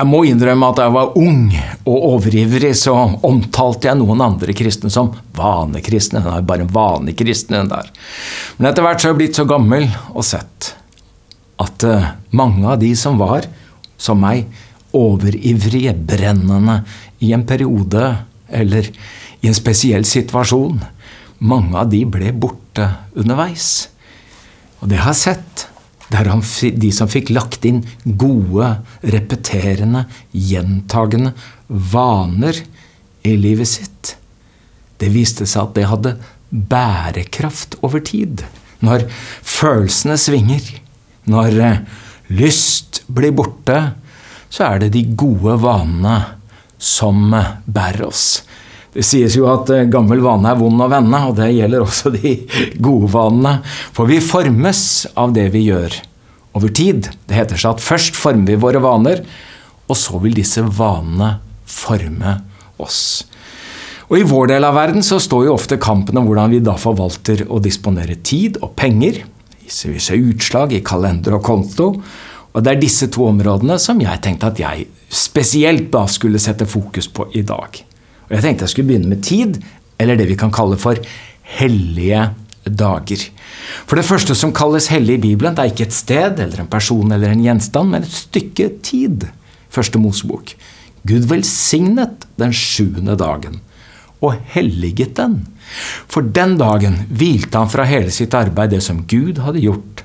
Jeg 0.00 0.08
må 0.08 0.22
innrømme 0.24 0.68
at 0.70 0.78
da 0.78 0.86
jeg 0.86 0.94
var 0.94 1.16
ung 1.20 1.40
og 1.84 2.04
overivrig, 2.14 2.70
så 2.78 2.94
omtalte 3.26 3.90
jeg 3.90 3.98
noen 4.00 4.22
andre 4.24 4.54
kristne 4.56 4.88
som 4.92 5.10
vanekristne. 5.36 6.22
Den 6.24 6.38
er 6.38 6.46
bare 6.48 6.64
vanekristne 6.64 7.66
der. 7.68 7.90
Men 8.56 8.70
etter 8.70 8.86
hvert 8.86 9.02
så 9.02 9.10
har 9.10 9.12
jeg 9.12 9.18
blitt 9.18 9.36
så 9.36 9.44
gammel 9.50 9.84
og 10.14 10.24
sett 10.24 10.70
at 11.60 11.84
eh, 11.84 12.06
mange 12.32 12.64
av 12.64 12.78
de 12.80 12.94
som 12.96 13.20
var, 13.20 13.44
som 14.00 14.22
meg, 14.24 14.48
overivrige, 14.96 15.92
brennende 15.92 16.78
i 17.20 17.34
en 17.36 17.44
periode 17.44 18.06
eller 18.48 18.88
i 19.44 19.52
en 19.52 19.58
spesiell 19.58 20.08
situasjon, 20.08 20.80
mange 21.44 21.76
av 21.76 21.92
de 21.92 22.06
ble 22.08 22.32
borte 22.32 22.88
underveis. 23.12 23.90
Og 24.80 24.88
det 24.88 25.04
har 25.04 25.12
jeg 25.12 25.24
sett. 25.26 25.49
Det 26.10 26.18
er 26.18 26.74
de 26.82 26.90
som 26.94 27.10
fikk 27.10 27.30
lagt 27.30 27.64
inn 27.68 27.84
gode, 28.04 28.72
repeterende, 29.06 30.06
gjentagende 30.34 31.32
vaner 31.68 32.58
i 33.22 33.36
livet 33.38 33.70
sitt. 33.70 34.16
Det 34.98 35.12
viste 35.14 35.46
seg 35.46 35.68
at 35.68 35.76
det 35.78 35.86
hadde 35.90 36.16
bærekraft 36.50 37.78
over 37.86 38.02
tid. 38.02 38.42
Når 38.82 39.06
følelsene 39.46 40.16
svinger, 40.18 40.66
når 41.30 41.58
eh, 41.62 41.80
lyst 42.34 43.02
blir 43.06 43.34
borte, 43.36 43.78
så 44.50 44.72
er 44.72 44.82
det 44.82 44.94
de 44.96 45.04
gode 45.14 45.54
vanene 45.62 46.16
som 46.80 47.30
eh, 47.36 47.54
bærer 47.70 48.08
oss. 48.08 48.40
Det 48.90 49.04
sies 49.06 49.36
jo 49.38 49.46
at 49.50 49.70
eh, 49.70 49.86
gammel 49.90 50.22
vane 50.24 50.50
er 50.50 50.58
vond 50.58 50.82
å 50.82 50.88
vende, 50.90 51.22
og 51.30 51.36
det 51.38 51.52
gjelder 51.54 51.84
også 51.84 52.10
de 52.16 52.34
gode 52.86 53.10
vanene. 53.12 53.60
For 53.94 54.10
vi 54.10 54.18
formes 54.24 54.82
av 55.14 55.34
det 55.36 55.50
vi 55.54 55.68
gjør, 55.68 55.94
over 56.58 56.72
tid. 56.74 57.06
Det 57.30 57.36
heter 57.38 57.60
seg 57.60 57.76
at 57.76 57.84
først 57.84 58.18
former 58.18 58.50
vi 58.50 58.58
våre 58.58 58.82
vaner, 58.82 59.22
og 59.86 59.98
så 59.98 60.18
vil 60.22 60.34
disse 60.34 60.62
vanene 60.62 61.36
forme 61.70 62.40
oss. 62.82 63.02
Og 64.10 64.18
I 64.18 64.26
vår 64.26 64.50
del 64.50 64.66
av 64.66 64.74
verden 64.74 65.04
så 65.06 65.20
står 65.22 65.46
jo 65.46 65.54
ofte 65.54 65.78
kampen 65.78 66.18
om 66.18 66.26
hvordan 66.26 66.50
vi 66.50 66.58
da 66.66 66.74
forvalter 66.78 67.44
og 67.46 67.62
disponerer 67.62 68.18
tid 68.26 68.58
og 68.58 68.72
penger. 68.78 69.20
Vi 69.62 70.02
ser 70.02 70.18
utslag 70.18 70.74
i 70.74 70.82
kalender 70.82 71.36
og 71.38 71.44
konto. 71.46 71.92
Og 72.50 72.64
Det 72.66 72.72
er 72.72 72.82
disse 72.82 73.06
to 73.14 73.28
områdene 73.30 73.78
som 73.78 74.02
jeg 74.02 74.18
tenkte 74.24 74.50
at 74.50 74.58
jeg 74.58 74.88
spesielt 75.06 75.92
da 75.94 76.02
skulle 76.10 76.42
sette 76.42 76.66
fokus 76.66 77.06
på 77.06 77.28
i 77.38 77.44
dag. 77.46 77.78
Og 78.30 78.36
Jeg 78.38 78.44
tenkte 78.44 78.66
jeg 78.66 78.74
skulle 78.74 78.92
begynne 78.92 79.10
med 79.10 79.24
tid, 79.26 79.58
eller 79.98 80.16
det 80.16 80.28
vi 80.30 80.38
kan 80.38 80.52
kalle 80.54 80.78
for 80.80 80.98
hellige 81.58 82.28
dager. 82.64 83.24
For 83.90 83.98
det 83.98 84.06
første 84.06 84.36
som 84.38 84.54
kalles 84.54 84.86
hellig 84.92 85.18
i 85.18 85.24
Bibelen, 85.30 85.56
det 85.56 85.64
er 85.64 85.72
ikke 85.72 85.88
et 85.88 85.96
sted 85.96 86.38
eller 86.38 86.62
en 86.62 86.70
person 86.70 87.12
eller 87.12 87.32
en 87.32 87.42
gjenstand, 87.42 87.90
men 87.90 88.06
et 88.06 88.20
stykke 88.20 88.68
tid. 88.86 89.26
Første 89.70 89.98
Mosebok. 89.98 90.54
Gud 91.06 91.26
velsignet 91.30 92.26
den 92.38 92.54
sjuende 92.54 93.16
dagen 93.18 93.60
og 94.20 94.36
helliget 94.52 95.16
den. 95.16 95.40
For 96.10 96.22
den 96.22 96.58
dagen 96.60 97.00
hvilte 97.08 97.56
han 97.56 97.72
fra 97.72 97.86
hele 97.88 98.12
sitt 98.12 98.34
arbeid, 98.36 98.74
det 98.74 98.82
som 98.84 99.04
Gud 99.08 99.40
hadde 99.42 99.62
gjort 99.64 100.04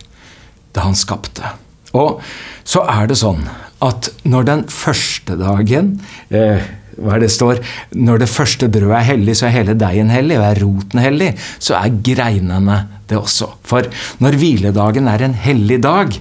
da 0.76 0.86
han 0.88 0.98
skapte. 0.98 1.52
Og 1.96 2.22
så 2.68 2.84
er 2.92 3.10
det 3.12 3.20
sånn 3.20 3.44
at 3.84 4.10
når 4.28 4.48
den 4.48 4.64
første 4.72 5.36
dagen 5.40 5.98
eh, 6.32 6.64
hva 6.96 7.16
er 7.16 7.26
det 7.26 7.32
står? 7.34 7.60
Når 7.98 8.22
det 8.24 8.32
første 8.32 8.70
brødet 8.72 8.96
er 8.98 9.08
hellig, 9.10 9.36
så 9.38 9.48
er 9.48 9.58
hele 9.58 9.76
deigen 9.80 10.12
hellig, 10.14 10.38
og 10.40 10.48
er 10.48 10.62
roten 10.64 11.02
hellig, 11.04 11.32
så 11.60 11.78
er 11.80 12.00
greinene 12.06 12.80
det 13.10 13.20
også. 13.20 13.52
For 13.68 13.88
når 14.24 14.40
hviledagen 14.40 15.10
er 15.12 15.26
en 15.26 15.38
hellig 15.46 15.82
dag, 15.84 16.16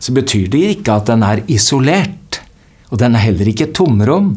så 0.00 0.14
betyr 0.16 0.48
det 0.52 0.62
ikke 0.76 0.96
at 1.00 1.10
den 1.10 1.24
er 1.26 1.42
isolert. 1.50 2.40
Og 2.90 3.00
den 3.02 3.14
er 3.14 3.26
heller 3.26 3.50
ikke 3.50 3.68
et 3.68 3.76
tomrom. 3.76 4.34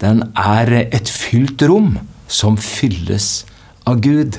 Den 0.00 0.22
er 0.38 0.70
et 0.84 1.10
fylt 1.10 1.64
rom 1.68 1.96
som 2.28 2.58
fylles 2.60 3.44
av 3.88 4.00
Gud. 4.04 4.38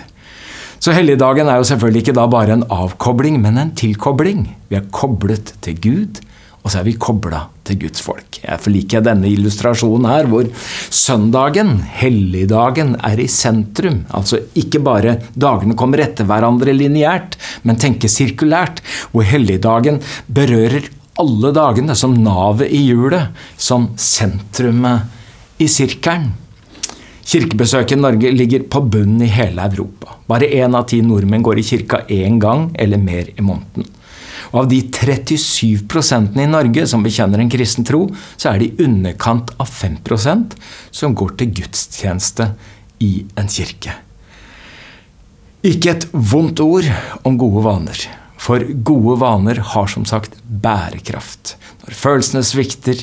Så 0.80 0.94
helligdagen 0.94 1.50
er 1.50 1.60
jo 1.60 1.68
selvfølgelig 1.68 2.06
ikke 2.06 2.18
da 2.18 2.28
bare 2.30 2.58
en 2.58 2.68
avkobling, 2.70 3.40
men 3.42 3.58
en 3.58 3.74
tilkobling. 3.78 4.48
Vi 4.70 4.78
er 4.78 4.88
koblet 4.94 5.56
til 5.66 5.82
Gud, 5.82 6.22
og 6.62 6.72
så 6.72 6.82
er 6.82 6.90
vi 6.90 6.98
kobla 7.00 7.48
til 7.66 7.80
Guds 7.82 8.04
folk. 8.06 8.40
Jeg 8.44 8.62
forliker 8.64 9.04
denne 9.06 9.30
illustrasjonen 9.32 10.08
her, 10.10 10.30
hvor 10.32 10.50
søndagen, 10.94 11.80
helligdagen, 12.00 12.96
er 13.06 13.22
i 13.22 13.28
sentrum. 13.32 14.04
Altså 14.16 14.42
ikke 14.58 14.82
bare 14.86 15.18
dagene 15.34 15.78
kommer 15.80 16.04
etter 16.06 16.28
hverandre 16.30 16.76
lineært, 16.76 17.40
men 17.64 17.82
tenke 17.82 18.12
sirkulært. 18.12 18.84
Hvor 19.14 19.28
helligdagen 19.28 20.02
berører 20.28 20.90
alle 21.22 21.52
dagene 21.56 21.96
som 21.96 22.16
navet 22.20 22.72
i 22.76 22.82
hjulet, 22.90 23.36
som 23.58 23.94
sentrumet 24.00 25.62
i 25.64 25.70
sirkelen. 25.72 26.34
Kirkebesøket 27.26 27.96
i 27.96 28.02
Norge 28.02 28.32
ligger 28.36 28.68
på 28.70 28.84
bunnen 28.86 29.24
i 29.26 29.32
hele 29.34 29.64
Europa. 29.66 30.20
Bare 30.30 30.46
én 30.46 30.76
av 30.78 30.86
ti 30.90 31.00
nordmenn 31.02 31.42
går 31.46 31.58
i 31.58 31.66
kirka 31.66 32.04
én 32.12 32.38
gang 32.42 32.68
eller 32.78 33.02
mer 33.02 33.32
i 33.34 33.42
måneden. 33.42 33.88
Av 34.56 34.68
de 34.72 34.78
37% 34.82 36.38
i 36.40 36.48
Norge 36.48 36.86
som 36.88 37.04
bekjenner 37.04 37.42
en 37.44 37.52
kristen 37.52 37.84
tro, 37.88 38.06
så 38.40 38.54
er 38.54 38.62
det 38.62 38.68
i 38.70 38.86
underkant 38.86 39.52
av 39.60 39.68
5 39.68 39.98
som 40.96 41.16
går 41.16 41.36
til 41.36 41.52
gudstjeneste 41.58 42.54
i 43.04 43.26
en 43.36 43.50
kirke. 43.52 43.98
Ikke 45.66 45.92
et 45.92 46.06
vondt 46.14 46.62
ord 46.64 46.88
om 47.28 47.36
gode 47.42 47.64
vaner. 47.66 48.06
For 48.40 48.64
gode 48.86 49.18
vaner 49.20 49.60
har 49.74 49.90
som 49.92 50.06
sagt 50.08 50.38
bærekraft. 50.46 51.56
Når 51.84 51.98
følelsene 52.00 52.44
svikter, 52.46 53.02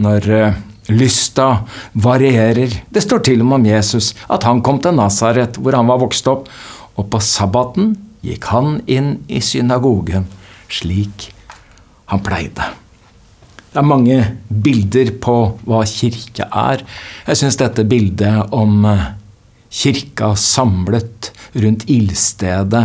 når 0.00 0.28
eh, 0.30 0.56
lysta 0.88 1.64
varierer 1.92 2.72
Det 2.92 3.02
står 3.02 3.22
til 3.24 3.42
og 3.42 3.48
med 3.48 3.56
om 3.60 3.66
Jesus 3.66 4.12
at 4.28 4.46
han 4.48 4.62
kom 4.64 4.80
til 4.80 4.96
Nasaret, 4.96 5.58
hvor 5.58 5.76
han 5.76 5.90
var 5.90 6.00
vokst 6.00 6.28
opp, 6.30 6.48
og 6.96 7.10
på 7.10 7.20
sabbaten 7.20 7.92
gikk 8.24 8.48
han 8.54 8.78
inn 8.86 9.18
i 9.28 9.42
synagogen 9.44 10.28
slik 10.78 11.28
han 12.10 12.22
pleide. 12.24 12.72
Det 13.74 13.80
er 13.82 13.86
mange 13.90 14.18
bilder 14.48 15.10
på 15.22 15.36
hva 15.66 15.80
kirke 15.90 16.46
er. 16.46 16.84
Jeg 17.26 17.40
syns 17.40 17.58
dette 17.58 17.82
bildet 17.90 18.52
om 18.54 18.84
eh, 18.86 19.08
kirka 19.74 20.34
samlet 20.38 21.32
rundt 21.58 21.88
ildstedet 21.90 22.84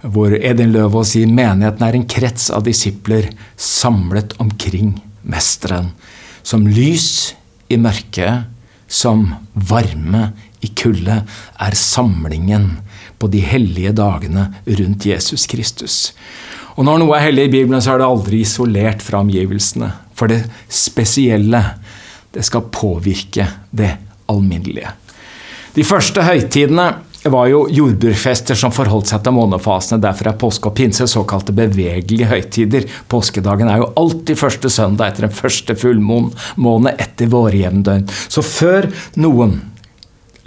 hvor 0.00 0.32
Edin 0.36 0.72
Løvaas 0.72 1.14
sier 1.14 1.28
menigheten 1.28 1.84
er 1.84 1.96
en 1.96 2.06
krets 2.08 2.48
av 2.52 2.64
disipler 2.64 3.30
samlet 3.56 4.32
omkring 4.40 4.94
mesteren. 5.24 5.92
Som 6.42 6.68
lys 6.68 7.34
i 7.68 7.76
mørket, 7.80 8.48
som 8.88 9.26
varme 9.54 10.30
i 10.64 10.70
kulde, 10.76 11.20
er 11.60 11.76
samlingen 11.76 12.72
på 13.20 13.28
de 13.32 13.42
hellige 13.44 13.92
dagene 13.96 14.48
rundt 14.66 15.06
Jesus 15.08 15.46
Kristus. 15.48 15.98
Og 16.80 16.86
når 16.88 17.02
noe 17.02 17.12
er 17.18 17.26
hellig 17.26 17.44
i 17.50 17.52
Bibelen, 17.52 17.82
så 17.84 17.92
er 17.92 18.00
det 18.00 18.08
aldri 18.08 18.38
isolert 18.40 19.02
fra 19.04 19.20
omgivelsene. 19.20 19.90
For 20.16 20.32
det 20.32 20.46
spesielle, 20.72 21.60
det 22.32 22.44
skal 22.46 22.70
påvirke 22.72 23.44
det 23.76 23.90
alminnelige. 24.32 24.94
De 25.76 25.84
første 25.84 26.24
høytidene 26.24 26.86
var 27.28 27.50
jo 27.52 27.66
jordbruksfester 27.68 28.56
som 28.56 28.72
forholdt 28.72 29.10
seg 29.12 29.20
til 29.26 29.36
månefasene. 29.36 30.00
Derfor 30.00 30.30
er 30.30 30.38
påske 30.40 30.70
og 30.70 30.76
pinse 30.78 31.04
såkalte 31.10 31.52
bevegelige 31.52 32.30
høytider. 32.30 32.88
Påskedagen 33.12 33.68
er 33.68 33.82
jo 33.82 33.92
alltid 34.00 34.40
første 34.40 34.72
søndag 34.72 35.12
etter 35.12 35.28
den 35.28 35.36
første 35.36 35.76
fullmåne 35.76 36.96
etter 36.96 37.28
vårjevndøgn. 37.28 38.08
Så 38.08 38.40
før 38.46 38.88
noen 39.20 39.58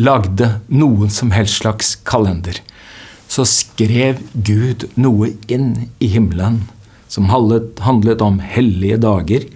lagde 0.02 0.50
noen 0.74 1.14
som 1.14 1.30
helst 1.36 1.62
slags 1.62 1.94
kalender, 2.10 2.58
så 3.34 3.46
skrev 3.50 4.22
Gud 4.46 4.86
noe 5.00 5.32
inn 5.50 5.90
i 6.04 6.12
himmelen 6.14 6.62
som 7.10 7.32
handlet 7.34 8.22
om 8.22 8.40
hellige 8.42 9.00
dager 9.02 9.48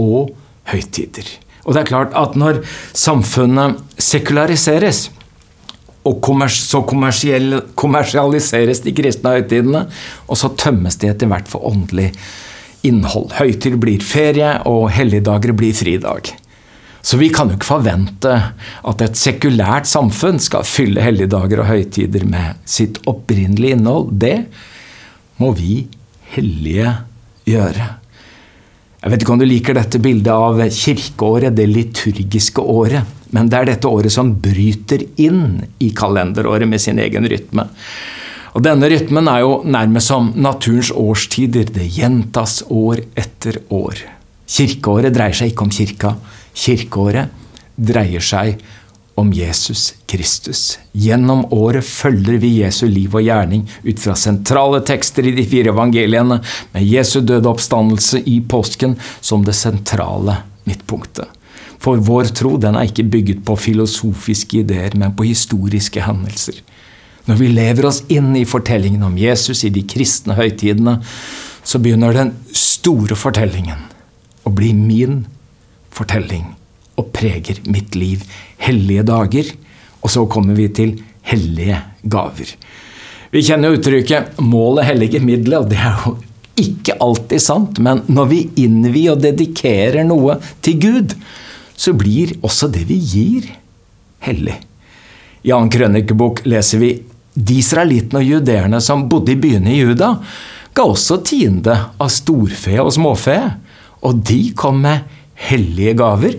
og 0.00 0.32
høytider. 0.68 1.28
Og 1.66 1.74
det 1.74 1.82
er 1.82 1.90
klart 1.90 2.16
at 2.16 2.36
når 2.40 2.62
samfunnet 2.96 3.80
sekulariseres, 4.00 5.08
og 6.08 6.24
så 6.48 6.80
kommersialiseres 6.88 8.80
de 8.80 8.94
kristne 8.96 9.34
høytidene, 9.36 9.82
og 10.24 10.40
så 10.40 10.48
tømmes 10.56 10.96
de 10.96 11.10
etter 11.10 11.28
hvert 11.28 11.50
for 11.50 11.68
åndelig 11.68 12.14
innhold. 12.88 13.34
Høytider 13.36 13.76
blir 13.82 14.00
ferie, 14.04 14.54
og 14.64 14.88
helligdager 14.94 15.52
blir 15.52 15.76
fridag. 15.76 16.32
Så 17.02 17.16
vi 17.20 17.28
kan 17.32 17.48
jo 17.48 17.56
ikke 17.56 17.70
forvente 17.70 18.32
at 18.90 19.04
et 19.04 19.18
sekulært 19.18 19.88
samfunn 19.88 20.40
skal 20.42 20.66
fylle 20.66 21.04
helligdager 21.04 21.62
og 21.62 21.70
høytider 21.70 22.26
med 22.28 22.58
sitt 22.68 22.98
opprinnelige 23.08 23.78
innhold. 23.78 24.10
Det 24.18 24.36
må 25.38 25.52
vi 25.56 25.86
hellige 26.34 26.96
gjøre. 27.48 27.86
Jeg 28.98 29.12
vet 29.12 29.22
ikke 29.22 29.34
om 29.36 29.40
du 29.40 29.46
liker 29.46 29.78
dette 29.78 30.00
bildet 30.02 30.32
av 30.34 30.58
kirkeåret, 30.74 31.54
det 31.54 31.68
liturgiske 31.70 32.60
året. 32.60 33.14
Men 33.30 33.50
det 33.50 33.58
er 33.58 33.68
dette 33.70 33.90
året 33.90 34.12
som 34.12 34.32
bryter 34.42 35.04
inn 35.20 35.60
i 35.84 35.92
kalenderåret 35.94 36.68
med 36.68 36.82
sin 36.82 36.98
egen 36.98 37.28
rytme. 37.30 37.68
Og 38.56 38.64
Denne 38.64 38.88
rytmen 38.90 39.28
er 39.30 39.44
jo 39.44 39.60
nærmest 39.68 40.10
som 40.10 40.32
naturens 40.34 40.90
årstider. 40.90 41.68
Det 41.70 41.86
gjentas 41.94 42.62
år 42.72 43.04
etter 43.14 43.60
år. 43.70 44.00
Kirkeåret 44.48 45.14
dreier 45.14 45.36
seg 45.36 45.52
ikke 45.52 45.68
om 45.68 45.72
kirka. 45.72 46.14
Kirkeåret 46.54 47.34
dreier 47.76 48.24
seg 48.24 48.58
om 49.18 49.32
Jesus 49.34 49.94
Kristus. 50.06 50.78
Gjennom 50.92 51.44
året 51.52 51.84
følger 51.84 52.38
vi 52.38 52.52
Jesu 52.60 52.84
liv 52.86 53.16
og 53.18 53.24
gjerning 53.26 53.64
ut 53.82 53.98
fra 53.98 54.14
sentrale 54.18 54.78
tekster 54.86 55.26
i 55.26 55.32
de 55.34 55.42
fire 55.48 55.72
evangeliene, 55.74 56.38
med 56.74 56.86
Jesu 56.86 57.18
døde 57.26 57.50
oppstandelse 57.50 58.22
i 58.30 58.38
påsken 58.46 58.94
som 59.20 59.42
det 59.46 59.56
sentrale 59.58 60.36
midtpunktet. 60.68 61.26
For 61.82 61.98
vår 62.02 62.30
tro 62.38 62.56
den 62.62 62.78
er 62.78 62.86
ikke 62.86 63.06
bygget 63.10 63.42
på 63.46 63.56
filosofiske 63.58 64.62
ideer, 64.62 64.94
men 64.98 65.14
på 65.18 65.26
historiske 65.26 66.02
hendelser. 66.02 66.62
Når 67.26 67.40
vi 67.42 67.50
lever 67.52 67.88
oss 67.90 68.04
inn 68.08 68.30
i 68.38 68.46
fortellingen 68.48 69.02
om 69.04 69.18
Jesus 69.18 69.64
i 69.66 69.72
de 69.74 69.82
kristne 69.82 70.38
høytidene, 70.38 71.00
så 71.66 71.82
begynner 71.82 72.14
den 72.14 72.32
store 72.54 73.18
fortellingen 73.18 73.82
å 74.46 74.54
bli 74.54 74.70
min 74.78 75.24
fortelling 75.98 76.46
og 76.98 77.12
preger 77.14 77.60
mitt 77.70 77.98
liv. 77.98 78.24
Hellige 78.62 79.04
dager. 79.06 79.52
Og 80.02 80.12
så 80.14 80.24
kommer 80.30 80.58
vi 80.58 80.68
til 80.74 80.96
hellige 81.28 81.80
gaver. 82.02 82.54
Vi 83.30 83.42
kjenner 83.44 83.76
uttrykket 83.76 84.38
'målet 84.40 84.88
hellige 84.88 85.20
middelet', 85.20 85.60
og 85.60 85.68
det 85.68 85.78
er 85.78 85.96
jo 86.06 86.16
ikke 86.56 86.96
alltid 87.00 87.42
sant. 87.42 87.78
Men 87.78 88.02
når 88.08 88.26
vi 88.30 88.40
innvier 88.56 89.12
og 89.12 89.22
dedikerer 89.22 90.04
noe 90.04 90.38
til 90.62 90.78
Gud, 90.80 91.14
så 91.76 91.92
blir 91.92 92.34
også 92.42 92.70
det 92.72 92.86
vi 92.88 92.96
gir, 92.96 93.50
hellig. 94.24 94.56
I 95.44 95.52
annen 95.54 95.70
krønikebok 95.70 96.42
leser 96.46 96.80
vi 96.82 96.90
de 97.34 97.58
israelittene 97.60 98.22
og 98.22 98.26
judeerne 98.26 98.80
som 98.82 99.06
bodde 99.08 99.36
i 99.36 99.38
byene 99.38 99.70
i 99.70 99.82
Juda, 99.84 100.16
ga 100.74 100.82
også 100.82 101.20
tiende 101.26 101.76
av 101.98 102.10
storfe 102.10 102.74
og 102.82 102.90
småfe, 102.94 103.38
og 104.02 104.22
de 104.26 104.40
kom 104.58 104.80
med 104.82 105.06
hellige 105.38 105.94
gaver, 105.98 106.38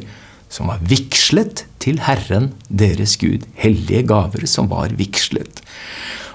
som 0.50 0.70
var 0.72 0.82
vigslet 0.82 1.66
til 1.80 2.02
Herren 2.04 2.52
deres 2.68 3.16
Gud. 3.22 3.46
Hellige 3.60 4.04
gaver 4.10 4.46
som 4.50 4.70
var 4.72 4.94
vigslet. 4.98 5.62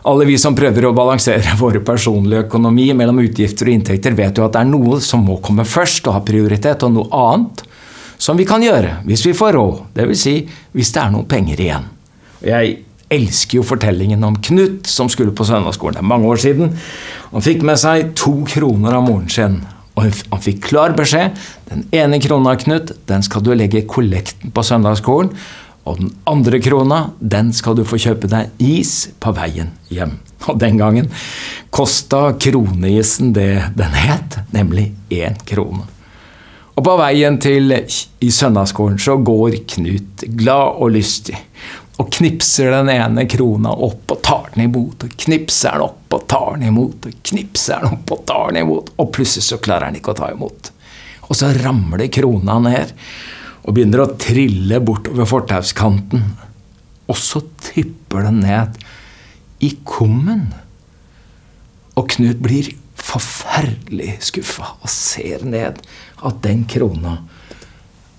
Alle 0.04 0.26
vi 0.28 0.36
som 0.40 0.56
prøver 0.56 0.84
å 0.84 0.94
balansere 0.96 1.56
våre 1.62 1.80
personlige 1.84 2.46
økonomi 2.46 2.90
mellom 2.96 3.22
utgifter 3.24 3.70
og 3.70 3.78
inntekter, 3.78 4.16
vet 4.16 4.38
jo 4.38 4.46
at 4.46 4.56
det 4.56 4.64
er 4.64 4.72
noe 4.72 5.00
som 5.04 5.24
må 5.24 5.38
komme 5.44 5.66
først 5.68 6.08
og 6.08 6.18
ha 6.18 6.24
prioritet, 6.26 6.84
og 6.84 6.96
noe 6.96 7.22
annet 7.32 7.64
som 8.20 8.38
vi 8.38 8.46
kan 8.48 8.62
gjøre 8.62 9.00
hvis 9.08 9.24
vi 9.26 9.36
får 9.36 9.56
råd. 9.58 9.84
Dvs. 9.96 10.24
Si, 10.24 10.34
hvis 10.76 10.92
det 10.94 11.02
er 11.02 11.14
noen 11.14 11.28
penger 11.28 11.60
igjen. 11.60 11.88
Jeg 12.44 12.76
elsker 13.14 13.60
jo 13.60 13.66
fortellingen 13.66 14.24
om 14.26 14.36
Knut 14.42 14.88
som 14.90 15.10
skulle 15.12 15.34
på 15.36 15.46
søndagsskolen. 15.46 15.98
Det 15.98 16.04
er 16.04 16.12
mange 16.12 16.28
år 16.30 16.40
siden. 16.40 16.74
Han 17.32 17.44
fikk 17.44 17.64
med 17.66 17.80
seg 17.80 18.12
to 18.18 18.36
kroner 18.48 18.96
av 18.98 19.06
moren 19.06 19.30
sin. 19.32 19.62
Og 19.94 20.08
han 20.08 20.42
fikk 20.42 20.64
klar 20.70 20.94
beskjed. 20.98 21.36
Den 21.70 21.84
ene 21.94 22.18
krona, 22.22 22.56
Knut, 22.58 22.92
den 23.06 23.22
skal 23.22 23.44
du 23.46 23.52
legge 23.54 23.82
i 23.82 23.86
kollekten 23.86 24.54
på 24.54 24.64
søndagsskolen. 24.66 25.30
Og 25.84 25.98
den 26.00 26.14
andre 26.26 26.58
krona, 26.64 27.00
den 27.20 27.52
skal 27.52 27.76
du 27.76 27.84
få 27.86 27.98
kjøpe 28.00 28.30
deg 28.32 28.50
is 28.62 29.10
på 29.20 29.34
veien 29.36 29.74
hjem. 29.92 30.16
Og 30.48 30.58
den 30.60 30.80
gangen 30.80 31.10
kosta 31.74 32.32
kroneisen 32.40 33.34
det 33.36 33.50
den 33.76 33.96
het, 33.96 34.38
nemlig 34.56 34.90
én 35.12 35.36
krone. 35.46 35.84
Og 36.74 36.82
på 36.82 36.94
veien 36.98 37.36
til 37.38 37.70
i 37.70 38.30
søndagsskolen 38.34 38.98
så 38.98 39.14
går 39.22 39.60
Knut 39.76 40.24
glad 40.40 40.80
og 40.82 40.96
lystig 40.96 41.36
og 41.94 42.10
knipser 42.10 42.72
den 42.74 42.90
ene 42.90 43.26
krona 43.30 43.70
opp 43.86 44.10
og 44.10 44.22
tar 44.26 44.48
den 44.54 44.66
imot, 44.66 45.04
og 45.06 45.18
knipser 45.24 45.76
den 45.76 45.86
opp 45.86 46.16
og 46.16 46.24
tar 46.30 46.56
den 46.56 46.68
imot, 46.72 47.06
og 47.06 47.20
knipser 47.30 47.84
den 47.84 47.94
opp 47.94 48.14
og 48.16 48.24
tar 48.26 48.50
den 48.50 48.64
imot, 48.64 48.90
og 48.98 49.12
plutselig 49.14 49.46
så 49.46 49.60
klarer 49.62 49.88
han 49.88 49.98
ikke 49.98 50.14
å 50.14 50.18
ta 50.18 50.32
imot. 50.34 50.72
Og 51.28 51.38
så 51.38 51.52
ramler 51.56 52.10
krona 52.12 52.58
ned 52.62 52.92
og 53.64 53.76
begynner 53.76 54.04
å 54.04 54.12
trille 54.20 54.80
bortover 54.84 55.28
fortauskanten. 55.28 56.24
Og 57.08 57.16
så 57.20 57.40
tipper 57.62 58.26
den 58.26 58.42
ned 58.44 58.76
i 59.64 59.70
kummen. 59.88 60.50
Og 61.94 62.10
Knut 62.12 62.42
blir 62.44 62.72
forferdelig 62.98 64.18
skuffa 64.30 64.74
og 64.80 64.90
ser 64.90 65.44
ned 65.46 65.80
at 66.24 66.40
den 66.44 66.64
krona 66.68 67.18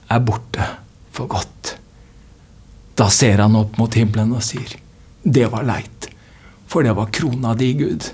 er 0.10 0.22
borte 0.26 0.66
for 1.14 1.30
godt. 1.30 1.76
Da 2.96 3.10
ser 3.12 3.42
han 3.44 3.56
opp 3.60 3.78
mot 3.78 3.94
himmelen 3.94 4.34
og 4.36 4.44
sier, 4.44 4.78
'Det 5.26 5.52
var 5.52 5.64
leit, 5.64 6.08
for 6.68 6.84
det 6.84 6.96
var 6.96 7.12
krona 7.12 7.54
di, 7.54 7.74
Gud'. 7.74 8.12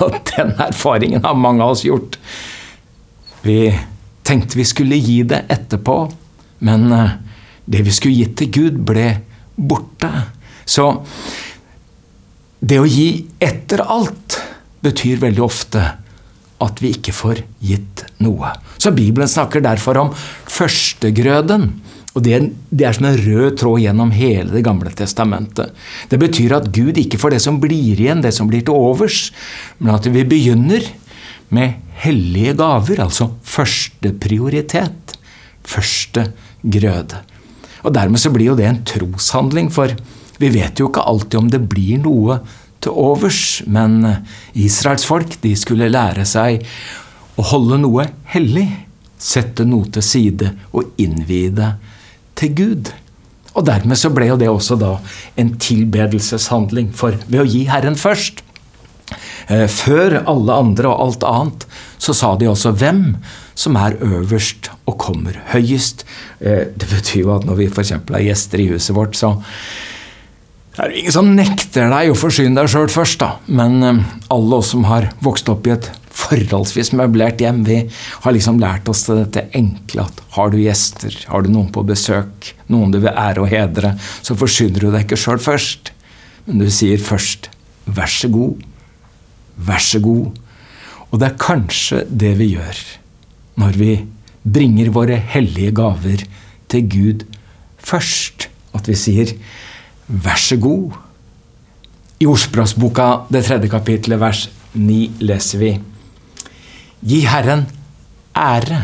Og 0.00 0.16
den 0.36 0.54
erfaringen 0.58 1.22
har 1.24 1.34
mange 1.34 1.62
av 1.62 1.70
oss 1.70 1.84
gjort. 1.84 2.16
Vi 3.42 3.68
tenkte 4.24 4.56
vi 4.56 4.64
skulle 4.64 4.96
gi 4.96 5.22
det 5.22 5.44
etterpå, 5.52 6.12
men 6.64 6.92
eh, 6.92 7.10
det 7.64 7.82
vi 7.84 7.92
skulle 7.92 8.16
gitt 8.16 8.36
til 8.40 8.50
Gud, 8.50 8.80
ble 8.88 9.20
borte. 9.56 10.10
Så 10.64 11.04
det 12.64 12.80
å 12.80 12.88
gi 12.88 13.26
etter 13.44 13.84
alt 13.84 14.40
betyr 14.84 15.20
veldig 15.20 15.44
ofte 15.44 15.82
at 16.64 16.80
vi 16.80 16.94
ikke 16.94 17.12
får 17.12 17.42
gitt 17.64 18.04
noe. 18.24 18.54
Så 18.80 18.94
Bibelen 18.96 19.28
snakker 19.28 19.64
derfor 19.64 20.00
om 20.00 20.12
førstegrøden. 20.48 21.68
Og 22.14 22.22
det, 22.22 22.38
det, 22.70 22.84
er 22.86 22.94
som 22.94 23.08
en 23.08 23.18
rød 23.18 23.56
tråd 23.58 23.80
gjennom 23.82 24.12
hele 24.14 24.52
Det 24.54 24.62
gamle 24.62 24.92
testamentet. 24.94 25.74
Det 26.10 26.18
betyr 26.22 26.54
at 26.60 26.70
Gud 26.74 26.98
ikke 27.00 27.18
får 27.18 27.34
det 27.34 27.42
som 27.42 27.58
blir 27.62 27.98
igjen, 27.98 28.22
det 28.22 28.34
som 28.36 28.46
blir 28.50 28.62
til 28.62 28.78
overs, 28.78 29.32
men 29.78 29.96
at 29.96 30.06
vi 30.06 30.22
begynner 30.22 30.86
med 31.54 31.80
hellige 32.04 32.54
gaver, 32.58 33.02
altså 33.02 33.32
første 33.42 34.14
prioritet. 34.22 35.16
Første 35.64 36.28
grøde. 36.62 37.22
Og 37.84 37.94
Dermed 37.94 38.20
så 38.20 38.30
blir 38.32 38.52
jo 38.52 38.58
det 38.58 38.68
en 38.68 38.82
troshandling, 38.86 39.70
for 39.72 39.92
vi 40.38 40.50
vet 40.54 40.78
jo 40.80 40.90
ikke 40.90 41.04
alltid 41.04 41.38
om 41.40 41.50
det 41.50 41.62
blir 41.70 41.98
noe 42.02 42.38
til 42.84 42.94
overs, 43.00 43.62
men 43.66 44.02
Israels 44.54 45.06
folk 45.08 45.38
de 45.42 45.54
skulle 45.56 45.90
lære 45.90 46.26
seg 46.28 46.64
å 47.40 47.46
holde 47.50 47.80
noe 47.82 48.06
hellig, 48.34 48.68
sette 49.18 49.64
noe 49.66 49.88
til 49.94 50.04
side 50.04 50.52
og 50.76 50.94
innvie 51.00 51.52
det 51.54 51.72
til 52.38 52.54
Gud. 52.58 52.92
Og 53.54 53.66
dermed 53.68 53.98
så 53.98 54.10
ble 54.10 54.28
jo 54.32 54.38
det 54.40 54.50
også 54.50 54.76
da 54.80 54.96
en 55.40 55.54
tilbedelseshandling, 55.62 56.90
for 56.96 57.16
ved 57.28 57.44
å 57.44 57.46
gi 57.46 57.64
Herren 57.70 57.96
først, 57.98 58.42
eh, 59.48 59.66
før 59.70 60.22
alle 60.24 60.58
andre 60.64 60.90
og 60.90 61.00
alt 61.06 61.26
annet, 61.28 61.66
så 61.98 62.14
sa 62.14 62.34
de 62.36 62.50
også 62.50 62.74
hvem 62.74 63.16
som 63.54 63.76
er 63.78 63.96
øverst 64.02 64.70
og 64.86 64.98
kommer 64.98 65.38
høyest. 65.52 66.04
Eh, 66.40 66.66
det 66.74 66.90
betyr 66.90 67.22
jo 67.22 67.34
at 67.36 67.46
når 67.46 67.60
vi 67.62 67.70
f.eks. 67.70 67.92
er 67.92 68.26
gjester 68.26 68.60
i 68.60 68.70
huset 68.72 68.96
vårt, 68.96 69.14
så 69.14 69.36
er 70.78 70.90
det 70.90 70.98
ingen 70.98 71.14
som 71.14 71.34
nekter 71.36 71.86
deg 71.92 72.10
å 72.10 72.18
forsyne 72.18 72.58
deg 72.58 72.70
sjøl 72.70 72.90
først, 72.90 73.20
da. 73.22 73.36
Men 73.46 73.82
eh, 73.82 74.02
alle 74.34 74.58
oss 74.58 74.74
som 74.74 74.88
har 74.90 75.12
vokst 75.22 75.48
opp 75.52 75.68
i 75.68 75.76
et 75.76 75.92
forholdsvis 76.14 76.92
møblert 76.96 77.42
hjem, 77.42 77.62
vi 77.66 77.80
har 78.24 78.34
liksom 78.34 78.60
lært 78.62 78.88
oss 78.90 79.04
dette 79.08 79.46
enkle 79.56 80.06
at 80.06 80.22
har 80.36 80.52
du 80.52 80.60
gjester, 80.60 81.16
har 81.30 81.44
du 81.44 81.50
noen 81.52 81.72
på 81.74 81.84
besøk, 81.86 82.52
noen 82.70 82.94
du 82.94 83.00
vil 83.02 83.10
ære 83.10 83.42
og 83.42 83.50
hedre, 83.50 83.94
så 84.22 84.36
forsyner 84.38 84.84
du 84.84 84.90
deg 84.90 85.06
ikke 85.06 85.20
sjøl 85.20 85.42
først. 85.42 85.90
Men 86.46 86.60
du 86.60 86.70
sier 86.70 87.00
først 87.00 87.50
'vær 87.86 88.08
så 88.08 88.28
god', 88.28 88.62
'vær 89.58 89.80
så 89.80 89.98
god'. 90.00 90.32
Og 91.10 91.20
det 91.20 91.28
er 91.28 91.38
kanskje 91.38 92.04
det 92.10 92.38
vi 92.38 92.54
gjør 92.56 92.78
når 93.56 93.72
vi 93.78 93.92
bringer 94.42 94.90
våre 94.90 95.16
hellige 95.16 95.70
gaver 95.70 96.24
til 96.68 96.88
Gud 96.90 97.24
først. 97.78 98.48
At 98.74 98.88
vi 98.88 98.94
sier 98.94 99.34
Vær 100.08 100.36
så 100.36 100.56
god. 100.60 100.92
I 102.20 102.26
Ordspråksboka, 102.26 103.24
det 103.32 103.44
tredje 103.46 103.70
kapitlet, 103.72 104.20
vers 104.20 104.50
9, 104.74 105.10
leser 105.20 105.58
vi 105.58 105.70
Gi 107.04 107.18
Herren 107.28 107.66
ære 108.32 108.78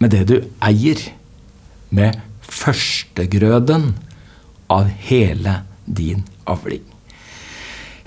med 0.00 0.14
det 0.14 0.22
du 0.30 0.38
eier, 0.64 1.00
med 1.92 2.16
førstegrøden 2.48 3.90
av 4.72 4.88
hele 5.04 5.58
din 5.84 6.22
avling. 6.48 6.80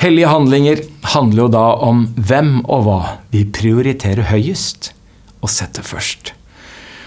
Hellige 0.02 0.32
handlinger 0.34 0.82
handler 1.14 1.44
jo 1.44 1.52
da 1.54 1.68
om 1.86 2.02
hvem 2.18 2.58
og 2.64 2.88
hva 2.88 2.98
vi 3.30 3.44
prioriterer 3.46 4.32
høyest 4.32 4.90
og 5.46 5.54
setter 5.54 5.86
først. 5.86 6.34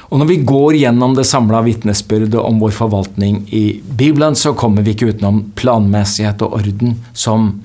Og 0.08 0.22
når 0.22 0.30
vi 0.30 0.38
går 0.46 0.78
gjennom 0.78 1.18
det 1.18 1.26
samla 1.26 1.64
vitnesbyrdet 1.66 2.38
om 2.38 2.62
vår 2.62 2.78
forvaltning 2.78 3.42
i 3.50 3.82
Bibelen, 3.82 4.38
så 4.38 4.54
kommer 4.54 4.86
vi 4.86 4.94
ikke 4.94 5.10
utenom 5.10 5.48
planmessighet 5.58 6.46
og 6.46 6.60
orden 6.62 7.00
som 7.18 7.56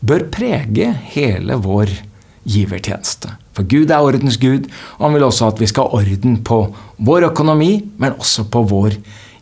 bør 0.00 0.28
prege 0.30 0.94
hele 1.18 1.58
vår 1.66 1.98
givertjeneste. 2.46 3.39
For 3.56 3.66
Gud 3.66 3.90
er 3.90 4.04
ordens 4.06 4.38
Gud, 4.40 4.68
og 4.98 5.08
han 5.08 5.16
vil 5.16 5.26
også 5.26 5.50
at 5.50 5.60
vi 5.60 5.68
skal 5.70 5.88
ha 5.88 6.00
orden 6.02 6.38
på 6.46 6.62
vår 7.02 7.30
økonomi, 7.32 7.72
men 7.98 8.16
også 8.18 8.46
på 8.52 8.62
vår 8.70 8.96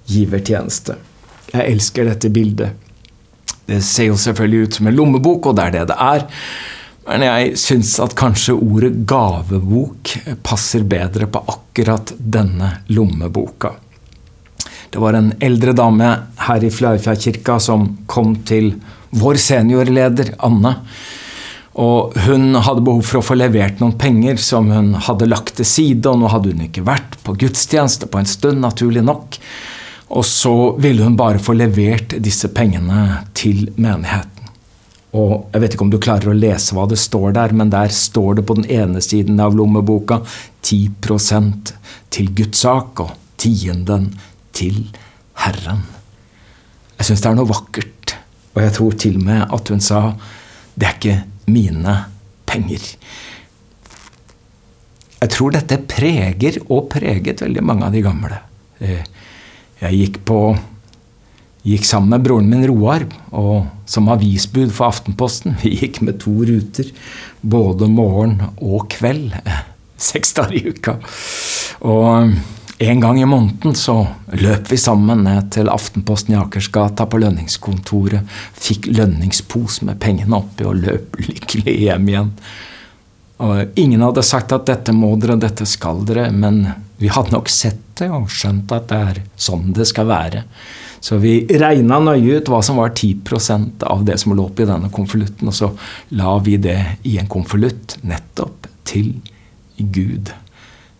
givertjeneste. 0.09 0.97
Jeg 1.53 1.75
elsker 1.75 2.09
dette 2.09 2.31
bildet. 2.33 2.87
Det 3.68 3.83
ser 3.85 4.09
jo 4.09 4.16
selvfølgelig 4.21 4.64
ut 4.64 4.79
som 4.79 4.88
en 4.88 4.97
lommebok, 4.97 5.51
og 5.51 5.57
det 5.59 5.66
er 5.66 5.77
det 5.77 5.87
det 5.90 5.99
er. 6.01 6.25
Men 7.09 7.25
jeg 7.25 7.53
syns 7.61 7.94
at 8.05 8.16
kanskje 8.16 8.57
ordet 8.57 8.94
gavebok 9.09 10.14
passer 10.44 10.85
bedre 10.88 11.29
på 11.29 11.44
akkurat 11.53 12.12
denne 12.18 12.71
lommeboka. 12.92 13.75
Det 14.88 15.01
var 15.01 15.16
en 15.16 15.35
eldre 15.44 15.75
dame 15.77 16.09
her 16.47 16.64
i 16.64 16.73
Flaufjellkirka 16.73 17.59
som 17.61 17.90
kom 18.09 18.38
til 18.49 18.75
vår 19.16 19.40
seniorleder, 19.40 20.35
Anne. 20.44 20.75
Og 21.79 22.17
hun 22.27 22.57
hadde 22.59 22.83
behov 22.83 23.05
for 23.07 23.21
å 23.21 23.25
få 23.25 23.37
levert 23.38 23.79
noen 23.79 23.95
penger 24.01 24.41
som 24.43 24.71
hun 24.73 24.97
hadde 25.07 25.29
lagt 25.31 25.55
til 25.61 25.69
side, 25.69 26.11
og 26.11 26.19
nå 26.19 26.31
hadde 26.33 26.51
hun 26.51 26.64
ikke 26.67 26.87
vært 26.87 27.14
på 27.23 27.37
gudstjeneste 27.38 28.09
på 28.11 28.19
en 28.19 28.31
stund, 28.31 28.59
naturlig 28.64 29.05
nok. 29.07 29.38
Og 30.19 30.25
så 30.27 30.55
ville 30.83 31.07
hun 31.07 31.19
bare 31.19 31.43
få 31.43 31.55
levert 31.55 32.17
disse 32.25 32.51
pengene 32.51 33.23
til 33.38 33.69
menigheten. 33.77 34.35
Og 35.19 35.47
Jeg 35.53 35.62
vet 35.62 35.75
ikke 35.75 35.87
om 35.87 35.93
du 35.93 36.01
klarer 36.03 36.33
å 36.33 36.37
lese 36.37 36.75
hva 36.77 36.85
det 36.91 36.99
står 37.01 37.33
der, 37.38 37.55
men 37.57 37.71
der 37.73 37.93
står 37.95 38.41
det 38.41 38.47
på 38.49 38.59
den 38.59 38.67
ene 38.69 39.01
siden 39.05 39.38
av 39.41 39.55
lommeboka 39.57 40.21
10% 40.67 41.73
til 42.12 42.35
Guds 42.37 42.67
sak 42.67 43.01
og 43.01 43.14
tienden 43.41 44.11
til 44.53 44.83
Herren. 45.45 45.87
Jeg 46.99 47.09
syns 47.09 47.23
det 47.23 47.31
er 47.31 47.38
noe 47.38 47.49
vakkert, 47.49 48.14
og 48.57 48.62
jeg 48.64 48.75
tror 48.77 49.01
til 49.01 49.19
og 49.21 49.27
med 49.31 49.45
at 49.55 49.73
hun 49.73 49.81
sa 49.85 50.03
det 50.79 50.87
er 50.87 50.97
ikke 50.99 51.19
mine 51.50 51.96
penger. 52.48 52.84
Jeg 55.18 55.34
tror 55.34 55.54
dette 55.54 55.80
preger 55.90 56.61
og 56.68 56.90
preget 56.92 57.42
veldig 57.42 57.64
mange 57.66 57.87
av 57.88 57.94
de 57.94 58.02
gamle. 58.04 58.42
Eh, 58.78 59.06
jeg 59.82 60.02
gikk 60.02 60.20
på 60.28 60.40
gikk 61.68 61.84
sammen 61.84 62.14
med 62.14 62.24
broren 62.24 62.48
min 62.48 62.66
Roar 62.70 63.04
og 63.37 63.66
som 63.88 64.08
avisbud 64.12 64.70
for 64.74 64.92
Aftenposten. 64.92 65.58
Vi 65.62 65.74
gikk 65.80 66.00
med 66.06 66.20
to 66.22 66.37
ruter, 66.48 66.92
både 67.42 67.90
morgen 67.90 68.38
og 68.56 68.88
kveld. 68.94 69.34
Seks 70.11 70.37
dager 70.38 70.54
i 70.54 70.70
uka. 70.70 70.98
Og 71.82 72.38
en 72.79 73.01
gang 73.01 73.21
i 73.23 73.27
måneden 73.27 73.75
så 73.75 74.07
løp 74.38 74.71
vi 74.71 74.79
sammen 74.79 75.25
ned 75.27 75.51
til 75.55 75.71
Aftenposten 75.73 76.37
i 76.37 76.38
Akersgata 76.38 77.09
på 77.11 77.19
lønningskontoret. 77.19 78.27
Fikk 78.55 78.87
lønningspose 78.93 79.88
med 79.88 79.99
pengene 80.03 80.38
oppi 80.38 80.67
og 80.69 80.79
løp 80.85 81.19
lykkelig 81.19 81.75
hjem 81.83 82.11
igjen. 82.12 82.33
Og 83.43 83.79
ingen 83.79 84.03
hadde 84.03 84.23
sagt 84.27 84.55
at 84.55 84.67
dette 84.71 84.95
må 84.95 85.12
dere, 85.19 85.38
dette 85.43 85.67
skal 85.67 86.05
dere, 86.07 86.29
men 86.31 86.64
vi 86.99 87.11
hadde 87.11 87.35
nok 87.35 87.51
sett 87.51 87.83
det 87.99 88.11
og 88.14 88.31
skjønt 88.31 88.71
at 88.75 88.88
det 88.91 88.99
er 89.11 89.21
sånn 89.38 89.73
det 89.75 89.87
skal 89.91 90.09
være. 90.11 90.45
Så 91.03 91.19
vi 91.23 91.41
regna 91.51 92.01
nøye 92.03 92.38
ut 92.38 92.51
hva 92.51 92.59
som 92.62 92.79
var 92.79 92.95
10% 92.95 93.87
av 93.87 94.03
det 94.07 94.19
som 94.23 94.35
lå 94.35 94.49
oppi 94.51 94.67
denne 94.67 94.91
konvolutten, 94.95 95.51
og 95.51 95.55
så 95.55 95.71
la 96.19 96.35
vi 96.43 96.59
det 96.62 96.79
i 97.07 97.19
en 97.19 97.31
konvolutt 97.31 97.99
nettopp 98.07 98.67
til 98.87 99.17
Gud. 99.79 100.33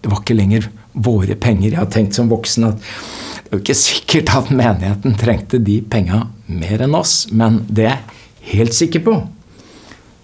Det 0.03 0.11
var 0.11 0.23
ikke 0.23 0.37
lenger 0.39 0.69
våre 0.93 1.35
penger. 1.39 1.73
Jeg 1.73 1.81
har 1.81 1.91
tenkt 1.93 2.19
som 2.19 2.31
voksen 2.31 2.69
at 2.71 2.79
det 2.79 3.55
er 3.55 3.57
jo 3.57 3.65
ikke 3.65 3.81
sikkert 3.81 4.31
at 4.37 4.53
menigheten 4.53 5.17
trengte 5.19 5.61
de 5.65 5.79
penga 5.81 6.27
mer 6.53 6.85
enn 6.85 6.97
oss, 6.99 7.23
men 7.33 7.63
det 7.69 7.87
jeg 7.87 7.95
er 7.97 8.51
helt 8.53 8.77
sikker 8.77 9.05
på, 9.07 9.15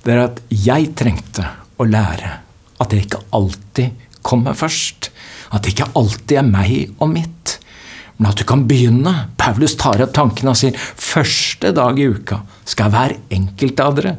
det 0.04 0.12
er 0.12 0.26
at 0.26 0.42
jeg 0.52 0.90
trengte 0.98 1.46
å 1.80 1.86
lære 1.88 2.34
at 2.82 2.90
det 2.92 3.04
ikke 3.06 3.22
alltid 3.34 4.04
kommer 4.24 4.56
først. 4.56 5.08
At 5.54 5.64
det 5.64 5.74
ikke 5.74 5.92
alltid 5.96 6.36
er 6.40 6.48
meg 6.48 6.74
og 6.98 7.10
mitt. 7.14 7.58
Men 8.18 8.30
at 8.30 8.38
du 8.38 8.44
kan 8.46 8.66
begynne. 8.68 9.12
Paulus 9.40 9.76
tar 9.80 10.02
opp 10.04 10.14
tankene 10.16 10.52
og 10.52 10.58
sier 10.58 10.76
første 10.76 11.72
dag 11.74 11.98
i 11.98 12.10
uka 12.12 12.42
skal 12.68 12.92
hver 12.92 13.16
enkelt 13.34 13.80
av 13.82 13.96
dere 13.98 14.14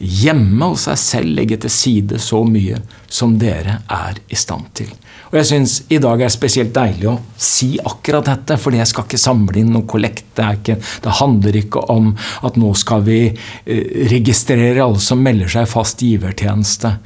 hjemme 0.00 0.70
hos 0.72 0.86
seg 0.88 0.98
selv 1.00 1.36
legge 1.36 1.58
til 1.60 1.72
side 1.72 2.18
så 2.22 2.40
mye 2.48 2.78
som 3.10 3.36
dere 3.40 3.82
er 3.92 4.20
i 4.32 4.38
stand 4.38 4.70
til. 4.78 4.88
Og 5.30 5.36
jeg 5.38 5.46
syns 5.50 5.74
i 5.92 6.00
dag 6.02 6.22
er 6.24 6.32
spesielt 6.32 6.72
deilig 6.74 7.06
å 7.06 7.18
si 7.38 7.74
akkurat 7.78 8.26
dette, 8.26 8.56
fordi 8.58 8.80
jeg 8.80 8.90
skal 8.90 9.06
ikke 9.06 9.20
samle 9.20 9.60
inn 9.60 9.70
noe 9.74 9.86
kollekt. 9.90 10.32
Det, 10.34 10.78
det, 11.04 11.12
handler 11.20 11.60
ikke 11.60 11.84
om 11.92 12.14
at 12.46 12.58
nå 12.58 12.72
skal 12.78 13.04
vi 13.06 13.20
eh, 13.28 13.92
registrere 14.10 14.82
alle 14.82 15.02
som 15.04 15.22
melder 15.22 15.52
seg 15.52 15.68
fast 15.70 16.02
givertjeneste. 16.02 16.96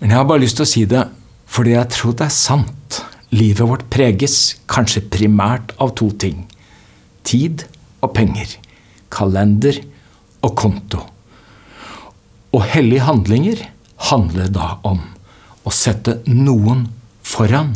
Men 0.00 0.14
jeg 0.14 0.18
har 0.18 0.26
bare 0.26 0.42
lyst 0.42 0.58
til 0.58 0.66
å 0.66 0.72
si 0.72 0.84
det 0.90 1.06
fordi 1.50 1.74
jeg 1.74 1.92
tror 1.94 2.18
det 2.18 2.26
er 2.26 2.34
sant. 2.34 3.00
Livet 3.34 3.66
vårt 3.66 3.86
preges 3.92 4.40
kanskje 4.70 5.04
primært 5.12 5.74
av 5.82 5.94
to 5.98 6.10
ting. 6.18 6.44
Tid 7.26 7.66
og 8.02 8.14
penger. 8.16 8.56
Kalender 9.10 9.82
og 10.46 10.54
konto. 10.58 11.09
Og 12.56 12.64
hellige 12.72 13.06
handlinger 13.06 13.62
handler 14.10 14.50
da 14.52 14.72
om 14.86 15.02
å 15.66 15.72
sette 15.74 16.18
noen 16.26 16.86
foran. 17.22 17.74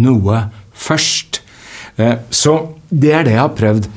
Noe 0.00 0.46
først. 0.72 1.42
Eh, 1.96 2.16
så 2.30 2.56
det 2.88 3.12
er 3.12 3.26
det 3.26 3.36
jeg 3.36 3.42
har 3.42 3.56
prøvd 3.58 3.90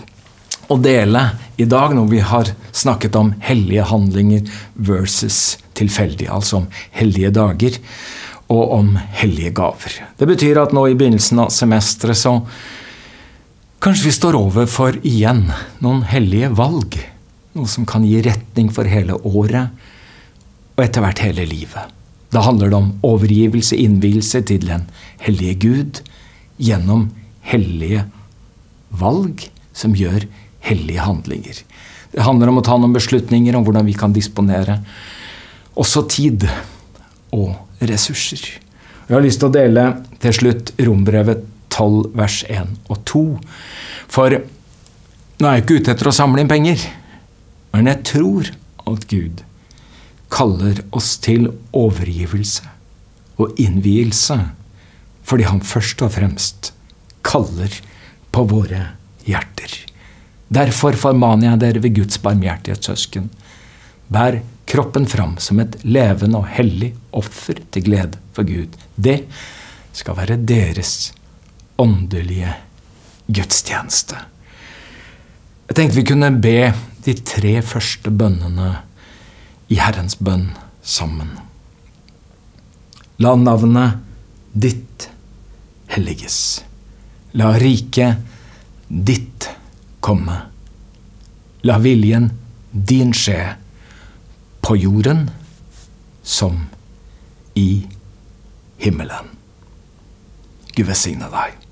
å 0.67 0.77
dele 0.83 1.23
i 1.57 1.65
dag, 1.65 1.93
når 1.95 2.07
vi 2.11 2.19
har 2.19 2.51
snakket 2.75 3.15
om 3.17 3.31
hellige 3.41 3.85
handlinger 3.87 4.49
versus 4.75 5.57
tilfeldige, 5.77 6.31
altså 6.33 6.61
om 6.61 6.67
hellige 6.91 7.31
dager 7.33 7.77
og 8.53 8.73
om 8.77 8.91
hellige 9.19 9.53
gaver. 9.55 10.01
Det 10.19 10.27
betyr 10.27 10.59
at 10.61 10.73
nå 10.75 10.87
i 10.87 10.97
begynnelsen 10.97 11.45
av 11.45 11.53
semesteret 11.55 12.19
så 12.19 12.39
Kanskje 13.77 14.07
vi 14.07 14.11
står 14.15 14.33
overfor 14.33 14.95
igjen 15.05 15.43
noen 15.85 15.99
hellige 16.09 16.47
valg. 16.57 16.95
Noe 17.53 17.69
som 17.69 17.85
kan 17.85 18.01
gi 18.01 18.23
retning 18.25 18.71
for 18.73 18.89
hele 18.89 19.13
året, 19.21 19.69
og 20.77 20.83
etter 20.85 21.03
hvert 21.03 21.21
hele 21.25 21.45
livet. 21.49 21.93
Da 22.33 22.43
handler 22.45 22.69
det 22.69 22.77
om 22.77 22.91
overgivelse, 23.07 23.77
innvielse 23.79 24.43
til 24.45 24.67
den 24.67 24.85
hellige 25.23 25.55
Gud 25.63 26.01
gjennom 26.61 27.09
hellige 27.47 28.03
valg 28.89 29.47
som 29.77 29.95
gjør 29.97 30.27
hellige 30.67 31.05
handlinger. 31.05 31.61
Det 32.11 32.25
handler 32.25 32.51
om 32.51 32.59
å 32.59 32.65
ta 32.65 32.77
noen 32.77 32.95
beslutninger 32.95 33.55
om 33.55 33.65
hvordan 33.65 33.87
vi 33.87 33.95
kan 33.97 34.13
disponere 34.15 34.79
også 35.77 36.03
tid 36.09 36.47
og 37.35 37.53
ressurser. 37.81 38.41
Jeg 39.07 39.15
har 39.15 39.23
lyst 39.23 39.39
til 39.41 39.49
å 39.49 39.55
dele 39.55 39.87
til 40.21 40.35
slutt 40.35 40.73
Rombrevet 40.83 41.45
12 41.71 42.15
vers 42.17 42.41
1 42.49 42.89
og 42.89 43.03
2. 43.07 43.25
For 44.11 44.33
nå 44.37 45.47
er 45.47 45.59
jeg 45.59 45.65
ikke 45.65 45.77
ute 45.79 45.93
etter 45.93 46.09
å 46.09 46.15
samle 46.15 46.41
inn 46.41 46.49
penger, 46.51 46.81
men 47.75 47.91
jeg 47.91 48.03
tror 48.09 48.49
at 48.89 49.05
Gud 49.11 49.43
kaller 50.33 50.81
oss 50.95 51.15
til 51.23 51.49
overgivelse 51.75 52.67
og 53.37 53.59
innvielse 53.61 54.39
fordi 55.27 55.47
han 55.49 55.59
først 55.63 56.01
og 56.05 56.13
fremst 56.15 56.71
kaller 57.27 57.73
på 58.31 58.45
våre 58.47 58.83
hjerter. 59.27 59.73
Derfor 60.47 60.95
formaner 60.95 61.51
jeg 61.51 61.61
dere 61.63 61.83
ved 61.83 61.97
Guds 61.97 62.21
barmhjertighetssøsken. 62.23 63.27
Bær 64.07 64.39
kroppen 64.67 65.07
fram 65.09 65.35
som 65.43 65.59
et 65.59 65.75
levende 65.83 66.39
og 66.39 66.47
hellig 66.55 66.93
offer 67.11 67.59
til 67.71 67.87
glede 67.89 68.19
for 68.35 68.47
Gud. 68.47 68.71
Det 68.95 69.19
skal 69.97 70.15
være 70.15 70.39
deres 70.39 71.11
åndelige 71.81 72.53
gudstjeneste. 73.27 74.15
Jeg 75.67 75.75
tenkte 75.75 75.99
vi 75.99 76.07
kunne 76.07 76.31
be 76.39 76.71
de 77.03 77.15
tre 77.27 77.57
første 77.65 78.11
bønnene 78.11 78.77
i 79.67 79.79
Herrens 79.79 80.17
bønn 80.19 80.49
sammen. 80.81 81.35
La 83.19 83.33
navnet 83.35 83.97
ditt 84.53 85.09
helliges. 85.91 86.63
La 87.37 87.51
riket 87.59 88.21
ditt 88.87 89.49
komme. 89.99 90.37
La 91.67 91.77
viljen 91.83 92.29
din 92.71 93.13
skje 93.15 93.39
på 94.63 94.77
jorden 94.77 95.27
som 96.23 96.67
i 97.57 97.87
himmelen. 98.83 99.33
Gud 100.75 100.85
velsigne 100.87 101.29
deg. 101.33 101.66